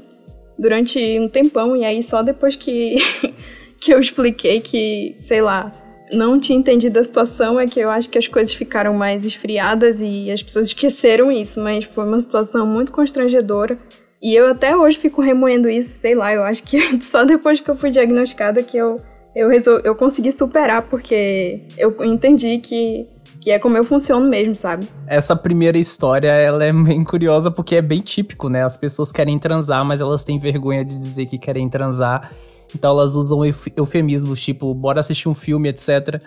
durante 0.59 0.99
um 1.19 1.29
tempão. 1.29 1.75
E 1.75 1.85
aí 1.85 2.03
só 2.03 2.21
depois 2.21 2.55
que, 2.55 2.95
que 3.79 3.93
eu 3.93 3.99
expliquei 3.99 4.59
que, 4.59 5.15
sei 5.21 5.41
lá, 5.41 5.71
não 6.13 6.39
tinha 6.39 6.57
entendido 6.57 6.99
a 6.99 7.03
situação 7.03 7.59
é 7.59 7.65
que 7.65 7.79
eu 7.79 7.89
acho 7.89 8.09
que 8.09 8.17
as 8.17 8.27
coisas 8.27 8.53
ficaram 8.53 8.93
mais 8.93 9.25
esfriadas 9.25 9.99
e 10.01 10.31
as 10.31 10.41
pessoas 10.41 10.67
esqueceram 10.67 11.31
isso, 11.31 11.59
mas 11.59 11.85
foi 11.85 12.05
uma 12.05 12.19
situação 12.19 12.65
muito 12.65 12.91
constrangedora 12.91 13.77
e 14.21 14.33
eu 14.33 14.47
até 14.47 14.75
hoje 14.75 14.97
fico 14.97 15.21
remoendo 15.21 15.69
isso, 15.69 15.99
sei 15.99 16.15
lá, 16.15 16.33
eu 16.33 16.43
acho 16.43 16.63
que 16.63 16.79
só 17.03 17.23
depois 17.23 17.59
que 17.59 17.69
eu 17.69 17.75
fui 17.75 17.91
diagnosticada 17.91 18.63
que 18.63 18.75
eu, 18.75 18.99
eu, 19.35 19.47
resol... 19.49 19.79
eu 19.83 19.95
consegui 19.95 20.31
superar, 20.31 20.83
porque 20.89 21.61
eu 21.77 21.95
entendi 22.03 22.57
que, 22.57 23.05
que 23.39 23.51
é 23.51 23.59
como 23.59 23.77
eu 23.77 23.85
funciono 23.85 24.27
mesmo, 24.27 24.55
sabe? 24.55 24.87
Essa 25.05 25.35
primeira 25.35 25.77
história, 25.77 26.29
ela 26.29 26.63
é 26.63 26.73
bem 26.73 27.03
curiosa 27.03 27.51
porque 27.51 27.75
é 27.75 27.81
bem 27.81 28.01
típico, 28.01 28.49
né? 28.49 28.63
As 28.63 28.75
pessoas 28.75 29.11
querem 29.11 29.37
transar, 29.37 29.85
mas 29.85 30.01
elas 30.01 30.23
têm 30.23 30.39
vergonha 30.39 30.83
de 30.83 30.97
dizer 30.97 31.27
que 31.27 31.37
querem 31.37 31.69
transar. 31.69 32.31
Então 32.75 32.91
elas 32.91 33.15
usam 33.15 33.39
eufemismos, 33.75 34.41
tipo, 34.41 34.73
bora 34.73 34.99
assistir 34.99 35.29
um 35.29 35.33
filme, 35.33 35.69
etc. 35.69 36.21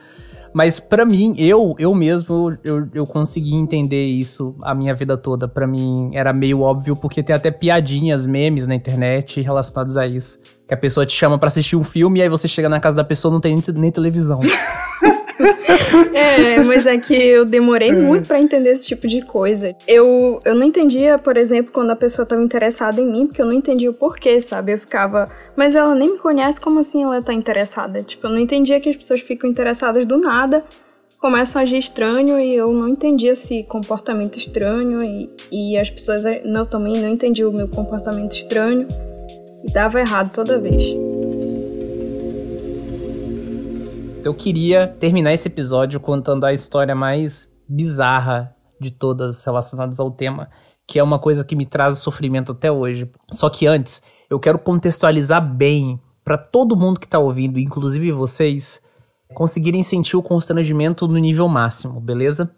Mas 0.52 0.80
para 0.80 1.04
mim, 1.04 1.34
eu, 1.36 1.74
eu 1.78 1.94
mesmo, 1.94 2.56
eu, 2.64 2.88
eu 2.94 3.06
consegui 3.06 3.54
entender 3.54 4.06
isso 4.06 4.56
a 4.62 4.74
minha 4.74 4.94
vida 4.94 5.16
toda. 5.16 5.46
Para 5.46 5.66
mim 5.66 6.10
era 6.14 6.32
meio 6.32 6.60
óbvio, 6.60 6.96
porque 6.96 7.22
tem 7.22 7.36
até 7.36 7.50
piadinhas, 7.50 8.26
memes 8.26 8.66
na 8.66 8.74
internet 8.74 9.40
relacionados 9.40 9.96
a 9.96 10.06
isso. 10.06 10.38
Que 10.66 10.74
a 10.74 10.76
pessoa 10.76 11.04
te 11.04 11.12
chama 11.12 11.38
para 11.38 11.48
assistir 11.48 11.76
um 11.76 11.84
filme 11.84 12.20
e 12.20 12.22
aí 12.22 12.28
você 12.28 12.48
chega 12.48 12.68
na 12.68 12.80
casa 12.80 12.96
da 12.96 13.04
pessoa 13.04 13.30
não 13.30 13.40
tem 13.40 13.54
nem, 13.54 13.62
nem 13.74 13.92
televisão. 13.92 14.40
é, 16.14 16.60
mas 16.60 16.86
é 16.86 16.98
que 16.98 17.14
eu 17.14 17.44
demorei 17.44 17.92
hum. 17.92 18.02
muito 18.02 18.28
para 18.28 18.40
entender 18.40 18.72
esse 18.72 18.86
tipo 18.86 19.06
de 19.06 19.22
coisa. 19.22 19.74
Eu, 19.86 20.40
eu 20.44 20.54
não 20.54 20.66
entendia, 20.66 21.18
por 21.18 21.36
exemplo, 21.36 21.72
quando 21.72 21.90
a 21.90 21.96
pessoa 21.96 22.26
tava 22.26 22.42
interessada 22.42 23.00
em 23.00 23.06
mim, 23.06 23.26
porque 23.26 23.40
eu 23.40 23.46
não 23.46 23.52
entendia 23.52 23.90
o 23.90 23.94
porquê, 23.94 24.40
sabe? 24.40 24.72
Eu 24.72 24.78
ficava, 24.78 25.30
mas 25.56 25.76
ela 25.76 25.94
nem 25.94 26.12
me 26.12 26.18
conhece, 26.18 26.60
como 26.60 26.80
assim 26.80 27.02
ela 27.02 27.22
tá 27.22 27.32
interessada? 27.32 28.02
Tipo, 28.02 28.26
eu 28.26 28.30
não 28.30 28.38
entendia 28.38 28.80
que 28.80 28.90
as 28.90 28.96
pessoas 28.96 29.20
ficam 29.20 29.48
interessadas 29.48 30.06
do 30.06 30.18
nada, 30.18 30.64
começam 31.18 31.60
a 31.60 31.62
agir 31.62 31.78
estranho 31.78 32.38
e 32.40 32.54
eu 32.54 32.72
não 32.72 32.88
entendia 32.88 33.32
esse 33.32 33.62
comportamento 33.64 34.38
estranho 34.38 35.02
e, 35.02 35.30
e 35.50 35.76
as 35.76 35.90
pessoas 35.90 36.24
não, 36.44 36.64
também 36.64 36.94
não 36.94 37.08
entendiam 37.08 37.50
o 37.50 37.52
meu 37.52 37.68
comportamento 37.68 38.32
estranho 38.32 38.86
e 39.64 39.72
dava 39.72 40.00
errado 40.00 40.30
toda 40.32 40.58
vez. 40.58 40.96
Eu 44.24 44.34
queria 44.34 44.88
terminar 44.98 45.32
esse 45.32 45.48
episódio 45.48 46.00
contando 46.00 46.44
a 46.44 46.52
história 46.52 46.94
mais 46.94 47.50
bizarra 47.68 48.54
de 48.80 48.90
todas 48.90 49.44
relacionadas 49.44 50.00
ao 50.00 50.10
tema, 50.10 50.48
que 50.86 50.98
é 50.98 51.02
uma 51.02 51.18
coisa 51.18 51.44
que 51.44 51.54
me 51.54 51.64
traz 51.64 51.98
sofrimento 51.98 52.52
até 52.52 52.70
hoje. 52.70 53.10
Só 53.32 53.48
que 53.48 53.66
antes, 53.66 54.02
eu 54.28 54.38
quero 54.40 54.58
contextualizar 54.58 55.40
bem 55.40 56.00
para 56.24 56.36
todo 56.36 56.76
mundo 56.76 57.00
que 57.00 57.06
está 57.06 57.18
ouvindo, 57.18 57.58
inclusive 57.58 58.10
vocês, 58.12 58.82
conseguirem 59.34 59.82
sentir 59.82 60.16
o 60.16 60.22
constrangimento 60.22 61.06
no 61.06 61.18
nível 61.18 61.48
máximo, 61.48 62.00
beleza? 62.00 62.50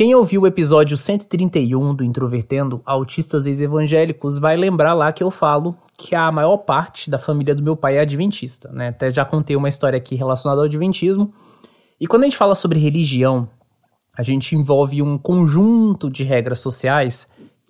Quem 0.00 0.14
ouviu 0.14 0.40
o 0.40 0.46
episódio 0.46 0.96
131 0.96 1.94
do 1.94 2.02
Introvertendo 2.02 2.80
Autistas 2.86 3.46
Ex-Evangélicos 3.46 4.38
vai 4.38 4.56
lembrar 4.56 4.94
lá 4.94 5.12
que 5.12 5.22
eu 5.22 5.30
falo 5.30 5.76
que 5.98 6.14
a 6.14 6.32
maior 6.32 6.56
parte 6.56 7.10
da 7.10 7.18
família 7.18 7.54
do 7.54 7.62
meu 7.62 7.76
pai 7.76 7.98
é 7.98 8.00
adventista, 8.00 8.70
né? 8.72 8.88
Até 8.88 9.10
já 9.10 9.26
contei 9.26 9.54
uma 9.56 9.68
história 9.68 9.98
aqui 9.98 10.14
relacionada 10.14 10.62
ao 10.62 10.64
adventismo. 10.64 11.34
E 12.00 12.06
quando 12.06 12.22
a 12.22 12.24
gente 12.24 12.38
fala 12.38 12.54
sobre 12.54 12.78
religião, 12.78 13.46
a 14.16 14.22
gente 14.22 14.56
envolve 14.56 15.02
um 15.02 15.18
conjunto 15.18 16.08
de 16.08 16.24
regras 16.24 16.60
sociais, 16.60 17.28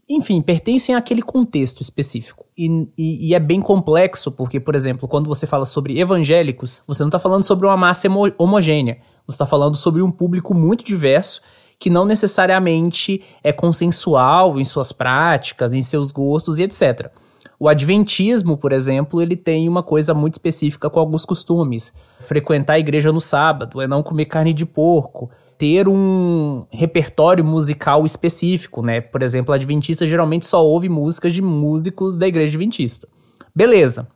enfim, 0.09 0.41
pertencem 0.41 0.95
àquele 0.95 1.23
contexto 1.23 1.81
específico. 1.81 2.47
E, 2.57 2.87
e, 2.97 3.31
e 3.31 3.35
é 3.35 3.41
bem 3.41 3.61
complexo, 3.61 4.31
porque, 4.31 4.61
por 4.61 4.77
exemplo, 4.77 5.09
quando 5.09 5.27
você 5.27 5.49
fala 5.49 5.67
sobre 5.67 5.99
evangélicos, 5.99 6.81
você 6.87 7.03
não 7.03 7.09
está 7.09 7.19
falando 7.19 7.43
sobre 7.43 7.67
uma 7.67 7.77
massa 7.77 8.07
homogênea, 8.39 8.99
você 9.27 9.35
está 9.35 9.47
falando 9.47 9.77
sobre 9.77 10.01
um 10.01 10.13
público 10.13 10.55
muito 10.55 10.85
diverso 10.85 11.41
que 11.81 11.89
não 11.89 12.05
necessariamente 12.05 13.23
é 13.43 13.53
consensual 13.53 14.61
em 14.61 14.65
suas 14.67 14.93
práticas, 14.93 15.73
em 15.73 15.81
seus 15.81 16.13
gostos 16.13 16.59
e 16.59 16.63
etc. 16.63 17.11
O 17.59 17.69
adventismo, 17.69 18.57
por 18.57 18.71
exemplo, 18.71 19.21
ele 19.21 19.35
tem 19.35 19.67
uma 19.69 19.83
coisa 19.83 20.13
muito 20.13 20.35
específica 20.35 20.91
com 20.91 21.01
alguns 21.01 21.25
costumes. 21.25 21.93
Frequentar 22.21 22.75
a 22.75 22.79
igreja 22.79 23.11
no 23.13 23.21
sábado, 23.21 23.81
é 23.81 23.89
não 23.89 24.03
comer 24.03 24.27
carne 24.27 24.53
de 24.53 24.67
porco, 24.67 25.31
ter 25.59 25.89
um 25.89 26.67
repertório 26.71 27.45
musical 27.45 28.05
específico, 28.05 28.83
né? 28.83 29.01
Por 29.01 29.23
exemplo, 29.23 29.55
adventista 29.55 30.07
geralmente 30.07 30.47
só 30.47 30.65
ouve 30.65 30.89
músicas 30.89 31.35
de 31.35 31.43
músicos 31.43 32.19
da 32.19 32.29
igreja 32.29 32.49
adventista. 32.49 33.09
Beleza. 33.55 34.07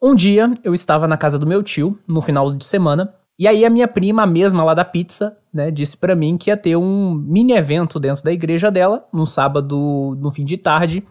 Um 0.00 0.14
dia 0.14 0.52
eu 0.64 0.74
estava 0.74 1.06
na 1.06 1.16
casa 1.16 1.38
do 1.38 1.46
meu 1.46 1.62
tio, 1.62 1.98
no 2.06 2.20
final 2.20 2.52
de 2.52 2.64
semana, 2.64 3.14
e 3.38 3.46
aí 3.46 3.64
a 3.64 3.70
minha 3.70 3.88
prima, 3.88 4.22
a 4.22 4.26
mesma 4.26 4.62
lá 4.62 4.74
da 4.74 4.84
pizza, 4.84 5.36
né, 5.52 5.70
disse 5.70 5.96
para 5.96 6.14
mim 6.14 6.38
que 6.38 6.50
ia 6.50 6.56
ter 6.56 6.76
um 6.76 7.12
mini 7.14 7.52
evento 7.52 8.00
dentro 8.00 8.22
da 8.24 8.32
igreja 8.32 8.70
dela, 8.70 9.06
num 9.12 9.26
sábado, 9.26 10.16
no 10.20 10.30
fim 10.30 10.44
de 10.44 10.56
tarde, 10.56 11.04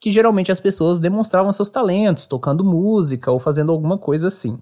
que 0.00 0.10
geralmente 0.10 0.52
as 0.52 0.60
pessoas 0.60 1.00
demonstravam 1.00 1.52
seus 1.52 1.70
talentos, 1.70 2.26
tocando 2.26 2.64
música 2.64 3.30
ou 3.30 3.38
fazendo 3.38 3.72
alguma 3.72 3.98
coisa 3.98 4.28
assim. 4.28 4.58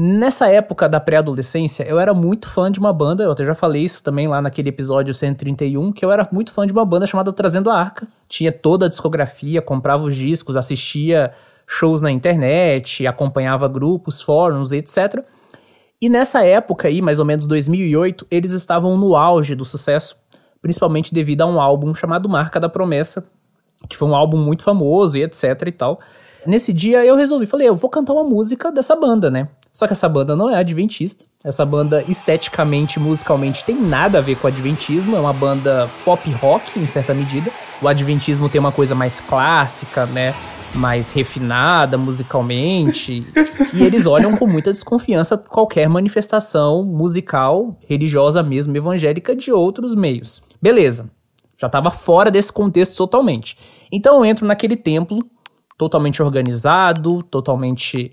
Nessa 0.00 0.48
época 0.48 0.88
da 0.88 1.00
pré-adolescência, 1.00 1.82
eu 1.82 1.98
era 1.98 2.14
muito 2.14 2.48
fã 2.48 2.70
de 2.70 2.78
uma 2.78 2.92
banda, 2.92 3.24
eu 3.24 3.32
até 3.32 3.44
já 3.44 3.54
falei 3.54 3.82
isso 3.82 4.00
também 4.02 4.28
lá 4.28 4.40
naquele 4.40 4.68
episódio 4.68 5.12
131, 5.12 5.90
que 5.90 6.04
eu 6.04 6.12
era 6.12 6.28
muito 6.30 6.52
fã 6.52 6.64
de 6.64 6.72
uma 6.72 6.84
banda 6.84 7.06
chamada 7.06 7.32
Trazendo 7.32 7.68
a 7.68 7.74
Arca. 7.74 8.06
Tinha 8.28 8.52
toda 8.52 8.86
a 8.86 8.88
discografia, 8.88 9.60
comprava 9.60 10.04
os 10.04 10.14
discos, 10.14 10.56
assistia 10.56 11.32
shows 11.66 12.00
na 12.00 12.12
internet, 12.12 13.06
acompanhava 13.06 13.66
grupos, 13.66 14.22
fóruns, 14.22 14.70
etc. 14.70 15.24
E 16.00 16.08
nessa 16.08 16.44
época 16.44 16.86
aí, 16.86 17.02
mais 17.02 17.18
ou 17.18 17.24
menos 17.24 17.46
2008, 17.46 18.26
eles 18.30 18.52
estavam 18.52 18.96
no 18.96 19.16
auge 19.16 19.56
do 19.56 19.64
sucesso, 19.64 20.16
principalmente 20.62 21.12
devido 21.12 21.40
a 21.42 21.46
um 21.46 21.60
álbum 21.60 21.92
chamado 21.92 22.28
Marca 22.28 22.60
da 22.60 22.68
Promessa, 22.68 23.24
que 23.88 23.96
foi 23.96 24.08
um 24.08 24.14
álbum 24.14 24.36
muito 24.36 24.62
famoso 24.62 25.18
e 25.18 25.24
etc 25.24 25.44
e 25.66 25.72
tal. 25.72 25.98
Nesse 26.46 26.72
dia 26.72 27.04
eu 27.04 27.16
resolvi, 27.16 27.46
falei, 27.46 27.68
eu 27.68 27.74
vou 27.74 27.90
cantar 27.90 28.12
uma 28.12 28.22
música 28.22 28.70
dessa 28.70 28.94
banda, 28.94 29.28
né? 29.28 29.48
Só 29.72 29.86
que 29.86 29.92
essa 29.92 30.08
banda 30.08 30.34
não 30.36 30.48
é 30.48 30.56
adventista. 30.56 31.24
Essa 31.44 31.64
banda 31.64 32.04
esteticamente, 32.08 32.98
musicalmente 32.98 33.64
tem 33.64 33.76
nada 33.76 34.18
a 34.18 34.20
ver 34.20 34.36
com 34.36 34.46
o 34.46 34.50
adventismo, 34.50 35.16
é 35.16 35.20
uma 35.20 35.32
banda 35.32 35.88
pop 36.04 36.30
rock 36.32 36.78
em 36.78 36.86
certa 36.86 37.12
medida. 37.12 37.50
O 37.82 37.88
adventismo 37.88 38.48
tem 38.48 38.60
uma 38.60 38.72
coisa 38.72 38.94
mais 38.94 39.20
clássica, 39.20 40.06
né? 40.06 40.34
Mais 40.74 41.10
refinada 41.10 41.96
musicalmente. 41.96 43.26
e 43.74 43.82
eles 43.82 44.06
olham 44.06 44.36
com 44.36 44.46
muita 44.46 44.72
desconfiança 44.72 45.36
qualquer 45.36 45.88
manifestação 45.88 46.84
musical, 46.84 47.76
religiosa 47.86 48.42
mesmo, 48.42 48.76
evangélica 48.76 49.34
de 49.34 49.52
outros 49.52 49.94
meios. 49.94 50.40
Beleza. 50.60 51.10
Já 51.56 51.66
estava 51.66 51.90
fora 51.90 52.30
desse 52.30 52.52
contexto 52.52 52.96
totalmente. 52.96 53.56
Então 53.90 54.16
eu 54.16 54.24
entro 54.24 54.46
naquele 54.46 54.76
templo 54.76 55.18
totalmente 55.76 56.22
organizado, 56.22 57.22
totalmente 57.22 58.12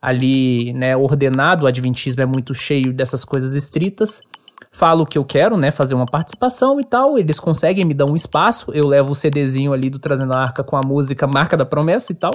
ali, 0.00 0.72
né, 0.72 0.96
ordenado. 0.96 1.64
O 1.64 1.66
adventismo 1.66 2.22
é 2.22 2.26
muito 2.26 2.54
cheio 2.54 2.92
dessas 2.92 3.24
coisas 3.24 3.54
estritas 3.54 4.22
falo 4.70 5.02
o 5.02 5.06
que 5.06 5.18
eu 5.18 5.24
quero, 5.24 5.56
né, 5.56 5.70
fazer 5.70 5.94
uma 5.94 6.06
participação 6.06 6.80
e 6.80 6.84
tal, 6.84 7.18
eles 7.18 7.40
conseguem 7.40 7.84
me 7.84 7.94
dar 7.94 8.06
um 8.06 8.16
espaço, 8.16 8.70
eu 8.72 8.86
levo 8.86 9.12
o 9.12 9.14
CDzinho 9.14 9.72
ali 9.72 9.88
do 9.88 9.98
Trazendo 9.98 10.32
a 10.32 10.38
Arca 10.38 10.62
com 10.62 10.76
a 10.76 10.80
música 10.84 11.26
Marca 11.26 11.56
da 11.56 11.64
Promessa 11.64 12.12
e 12.12 12.14
tal. 12.14 12.32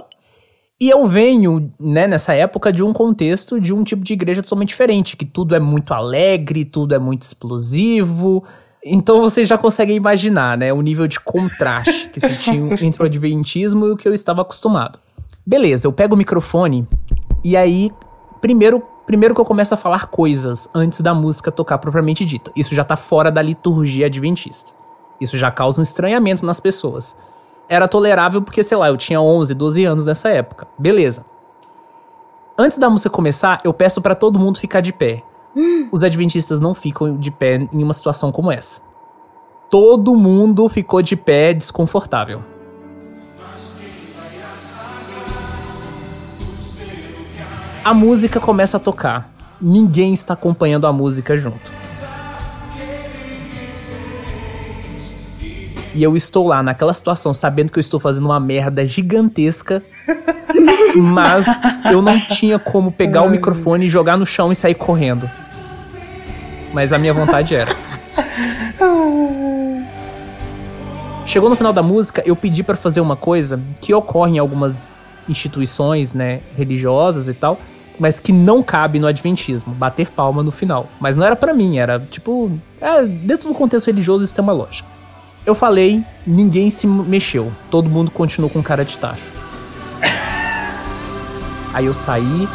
E 0.82 0.90
eu 0.90 1.06
venho, 1.06 1.72
né, 1.80 2.08
nessa 2.08 2.34
época 2.34 2.74
de 2.74 2.82
um 2.82 2.92
contexto 2.92 3.62
de 3.62 3.72
um 3.72 3.84
tipo 3.84 4.04
de 4.04 4.14
igreja 4.14 4.42
totalmente 4.42 4.70
diferente, 4.70 5.16
que 5.16 5.26
tudo 5.26 5.54
é 5.54 5.60
muito 5.60 5.94
alegre, 5.94 6.66
tudo 6.66 6.96
é 6.96 6.98
muito 6.98 7.22
explosivo. 7.22 8.44
Então 8.84 9.22
vocês 9.22 9.48
já 9.48 9.60
conseguem 9.60 9.96
imaginar, 9.96 10.58
né, 10.58 10.74
o 10.74 10.82
nível 10.82 11.08
de 11.08 11.20
contraste 11.20 12.10
que 12.10 12.20
se 12.20 12.36
tinha 12.38 12.74
entre 12.84 13.04
o 13.04 13.06
adventismo 13.06 13.86
e 13.86 13.92
o 13.92 13.96
que 13.96 14.08
eu 14.08 14.14
estava 14.14 14.42
acostumado. 14.42 14.98
Beleza, 15.46 15.86
eu 15.86 15.94
pego 15.94 16.16
o 16.16 16.18
microfone 16.18 16.88
e 17.44 17.56
aí 17.56 17.92
primeiro 18.42 18.84
Primeiro 19.06 19.34
que 19.34 19.42
eu 19.42 19.46
começo 19.46 19.74
a 19.74 19.78
falar 19.78 20.08
coisas 20.08 20.70
antes 20.74 21.02
da 21.02 21.14
música 21.14 21.52
tocar 21.52 21.78
propriamente 21.78 22.24
dita. 22.24 22.52
Isso 22.56 22.76
já 22.76 22.84
tá 22.84 22.96
fora 22.96 23.32
da 23.32 23.42
liturgia 23.42 24.06
adventista. 24.06 24.74
Isso 25.20 25.38
já 25.38 25.52
causa 25.52 25.80
um 25.80 25.84
estranhamento 25.84 26.46
nas 26.46 26.60
pessoas. 26.60 27.18
Era 27.68 27.88
tolerável 27.88 28.42
porque, 28.42 28.64
sei 28.64 28.78
lá, 28.78 28.90
eu 28.90 28.98
tinha 28.98 29.22
11, 29.22 29.54
12 29.54 29.86
anos 29.86 30.06
nessa 30.06 30.30
época. 30.30 30.68
Beleza. 30.78 31.26
Antes 32.58 32.78
da 32.78 32.90
música 32.90 33.10
começar, 33.10 33.62
eu 33.64 33.74
peço 33.74 34.02
para 34.02 34.14
todo 34.14 34.40
mundo 34.40 34.60
ficar 34.60 34.82
de 34.82 34.94
pé. 34.94 35.24
Hum. 35.56 35.88
Os 35.92 36.04
adventistas 36.04 36.60
não 36.60 36.74
ficam 36.74 37.18
de 37.18 37.32
pé 37.32 37.68
em 37.72 37.84
uma 37.84 37.94
situação 37.94 38.32
como 38.32 38.52
essa. 38.52 38.82
Todo 39.70 40.16
mundo 40.16 40.68
ficou 40.70 41.02
de 41.02 41.16
pé 41.16 41.54
desconfortável. 41.54 42.44
A 47.84 47.96
música 47.96 48.40
começa 48.40 48.78
a 48.78 48.80
tocar. 48.80 49.34
Ninguém 49.60 50.14
está 50.14 50.36
acompanhando 50.36 50.86
a 50.86 50.94
música 50.94 51.36
junto. 51.36 51.72
E 55.94 56.04
eu 56.04 56.16
estou 56.16 56.48
lá 56.48 56.62
naquela 56.62 56.94
situação, 56.94 57.34
sabendo 57.34 57.72
que 57.72 57.80
eu 57.80 57.82
estou 57.82 58.00
fazendo 58.00 58.26
uma 58.26 58.40
merda 58.40 58.86
gigantesca, 58.86 59.84
mas 60.96 61.48
eu 61.92 62.04
não 62.04 62.20
tinha 62.20 62.60
como 62.60 62.92
pegar 62.92 63.24
o 63.24 63.30
microfone, 63.30 63.90
jogar 63.90 64.16
no 64.16 64.28
chão 64.28 64.52
e 64.52 64.56
sair 64.56 64.76
correndo. 64.76 65.28
Mas 66.72 66.94
a 66.94 67.00
minha 67.00 67.14
vontade 67.14 67.56
era. 67.56 67.76
Chegou 71.26 71.50
no 71.50 71.56
final 71.56 71.74
da 71.74 71.82
música, 71.82 72.22
eu 72.26 72.36
pedi 72.36 72.62
para 72.62 72.76
fazer 72.76 73.02
uma 73.02 73.16
coisa 73.16 73.60
que 73.80 73.92
ocorre 73.94 74.36
em 74.36 74.40
algumas 74.40 74.92
instituições, 75.28 76.14
né, 76.14 76.42
religiosas 76.58 77.28
e 77.28 77.34
tal, 77.34 77.60
mas 78.00 78.20
que 78.20 78.32
não 78.32 78.64
cabe 78.64 79.00
no 79.00 79.08
adventismo, 79.08 79.74
bater 79.74 80.10
palma 80.10 80.42
no 80.42 80.52
final. 80.52 80.88
Mas 81.00 81.16
não 81.16 81.26
era 81.26 81.36
para 81.36 81.54
mim, 81.54 81.78
era 81.78 82.00
tipo, 82.00 82.52
é, 82.80 83.06
dentro 83.06 83.48
do 83.48 83.54
contexto 83.54 83.88
religioso 83.88 84.24
isso 84.24 84.34
tem 84.34 84.44
uma 84.44 84.54
lógica. 84.54 84.88
Eu 85.46 85.56
falei, 85.56 86.04
ninguém 86.26 86.70
se 86.70 86.86
mexeu, 86.86 87.52
todo 87.70 87.90
mundo 87.90 88.12
continuou 88.12 88.50
com 88.50 88.62
cara 88.62 88.86
de 88.86 88.98
tacho. 88.98 89.24
Aí 91.74 91.86
eu 91.86 91.94
saí 91.94 92.48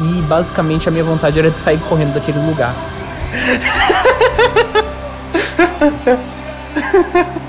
e 0.00 0.22
basicamente 0.22 0.88
a 0.88 0.92
minha 0.92 1.04
vontade 1.04 1.38
era 1.38 1.50
de 1.50 1.58
sair 1.58 1.78
correndo 1.88 2.14
daquele 2.14 2.38
lugar. 2.38 2.72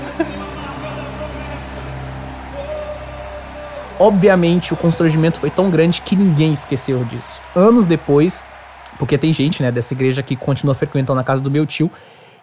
Obviamente, 3.98 4.74
o 4.74 4.76
constrangimento 4.76 5.38
foi 5.38 5.50
tão 5.50 5.70
grande 5.70 6.02
que 6.02 6.16
ninguém 6.16 6.52
esqueceu 6.52 7.04
disso. 7.04 7.40
Anos 7.54 7.86
depois, 7.86 8.44
porque 8.98 9.16
tem 9.16 9.32
gente, 9.32 9.62
né, 9.62 9.70
dessa 9.70 9.94
igreja 9.94 10.22
que 10.22 10.34
continua 10.34 10.74
frequentando 10.74 11.20
a 11.20 11.24
casa 11.24 11.40
do 11.40 11.50
meu 11.50 11.64
tio, 11.64 11.90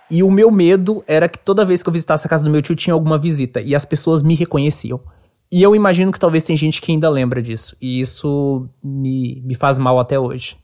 e 0.10 0.24
o 0.24 0.32
meu 0.32 0.50
medo 0.50 1.04
era 1.06 1.28
que 1.28 1.38
toda 1.38 1.66
vez 1.66 1.84
que 1.84 1.90
eu 1.90 1.94
visitasse 1.94 2.26
a 2.26 2.30
casa 2.30 2.44
do 2.44 2.50
meu 2.50 2.62
tio 2.62 2.76
tinha 2.76 2.94
alguma 2.94 3.18
visita, 3.18 3.60
e 3.60 3.76
as 3.76 3.84
pessoas 3.84 4.24
me 4.24 4.34
reconheciam. 4.34 5.02
E 5.52 5.62
eu 5.62 5.76
imagino 5.76 6.14
que 6.14 6.20
talvez 6.20 6.46
tem 6.46 6.56
gente 6.56 6.82
que 6.82 6.94
ainda 6.94 7.10
lembra 7.10 7.42
disso, 7.42 7.76
e 7.82 8.00
isso 8.00 8.70
me, 8.82 9.42
me 9.46 9.54
faz 9.54 9.78
mal 9.78 10.00
até 10.00 10.18
hoje. 10.18 10.58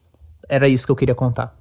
Era 0.47 0.69
isso 0.69 0.85
que 0.85 0.91
eu 0.91 0.95
queria 0.95 1.15
contar. 1.15 1.53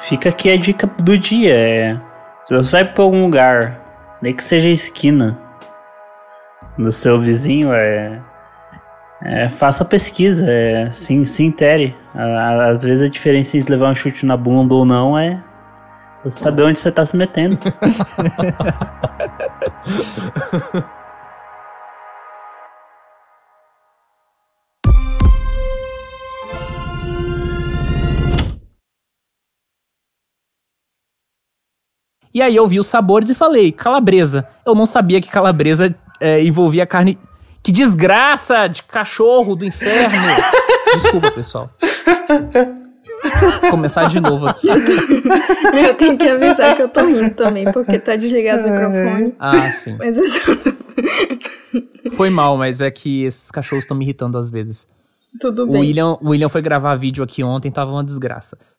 Fica 0.00 0.28
aqui 0.28 0.50
a 0.50 0.56
dica 0.58 0.86
do 0.86 1.16
dia. 1.16 1.54
É, 1.54 2.00
se 2.44 2.54
você 2.54 2.70
vai 2.70 2.84
para 2.92 3.02
algum 3.02 3.24
lugar 3.24 3.85
nem 4.26 4.34
que 4.34 4.42
seja 4.42 4.68
esquina 4.68 5.38
do 6.76 6.90
seu 6.90 7.16
vizinho, 7.16 7.72
é, 7.72 8.20
é 9.22 9.48
faça 9.50 9.84
pesquisa, 9.84 10.44
é, 10.50 10.90
se, 10.92 11.24
se 11.24 11.44
intere. 11.44 11.96
Às 12.12 12.82
vezes 12.82 13.04
a 13.04 13.08
diferença 13.08 13.56
entre 13.56 13.70
levar 13.70 13.92
um 13.92 13.94
chute 13.94 14.26
na 14.26 14.36
bunda 14.36 14.74
ou 14.74 14.84
não 14.84 15.16
é 15.16 15.40
você 16.24 16.40
saber 16.40 16.64
onde 16.64 16.80
você 16.80 16.88
está 16.88 17.06
se 17.06 17.16
metendo. 17.16 17.56
E 32.36 32.42
aí 32.42 32.54
eu 32.54 32.68
vi 32.68 32.78
os 32.78 32.86
sabores 32.86 33.30
e 33.30 33.34
falei, 33.34 33.72
calabresa. 33.72 34.46
Eu 34.66 34.74
não 34.74 34.84
sabia 34.84 35.22
que 35.22 35.30
calabresa 35.30 35.94
é, 36.20 36.44
envolvia 36.44 36.86
carne. 36.86 37.18
Que 37.62 37.72
desgraça 37.72 38.66
de 38.66 38.82
cachorro 38.82 39.56
do 39.56 39.64
inferno! 39.64 40.18
Desculpa, 40.92 41.30
pessoal. 41.30 41.70
Vou 43.62 43.70
começar 43.70 44.10
de 44.10 44.20
novo 44.20 44.46
aqui. 44.48 44.68
Eu 44.68 45.94
tenho 45.94 46.18
que 46.18 46.28
avisar 46.28 46.76
que 46.76 46.82
eu 46.82 46.90
tô 46.90 47.06
rindo 47.06 47.30
também, 47.30 47.72
porque 47.72 47.98
tá 47.98 48.16
desligado 48.16 48.68
o 48.68 48.70
microfone. 48.70 49.34
Ah, 49.38 49.70
sim. 49.70 49.96
Mas 49.98 50.16
só... 50.30 50.40
Foi 52.16 52.28
mal, 52.28 52.58
mas 52.58 52.82
é 52.82 52.90
que 52.90 53.24
esses 53.24 53.50
cachorros 53.50 53.84
estão 53.84 53.96
me 53.96 54.04
irritando 54.04 54.36
às 54.36 54.50
vezes. 54.50 54.86
Tudo 55.40 55.66
bem. 55.66 55.76
O 55.76 55.80
William, 55.80 56.18
o 56.20 56.28
William 56.28 56.50
foi 56.50 56.60
gravar 56.60 56.96
vídeo 56.96 57.24
aqui 57.24 57.42
ontem, 57.42 57.70
tava 57.70 57.92
uma 57.92 58.04
desgraça. 58.04 58.58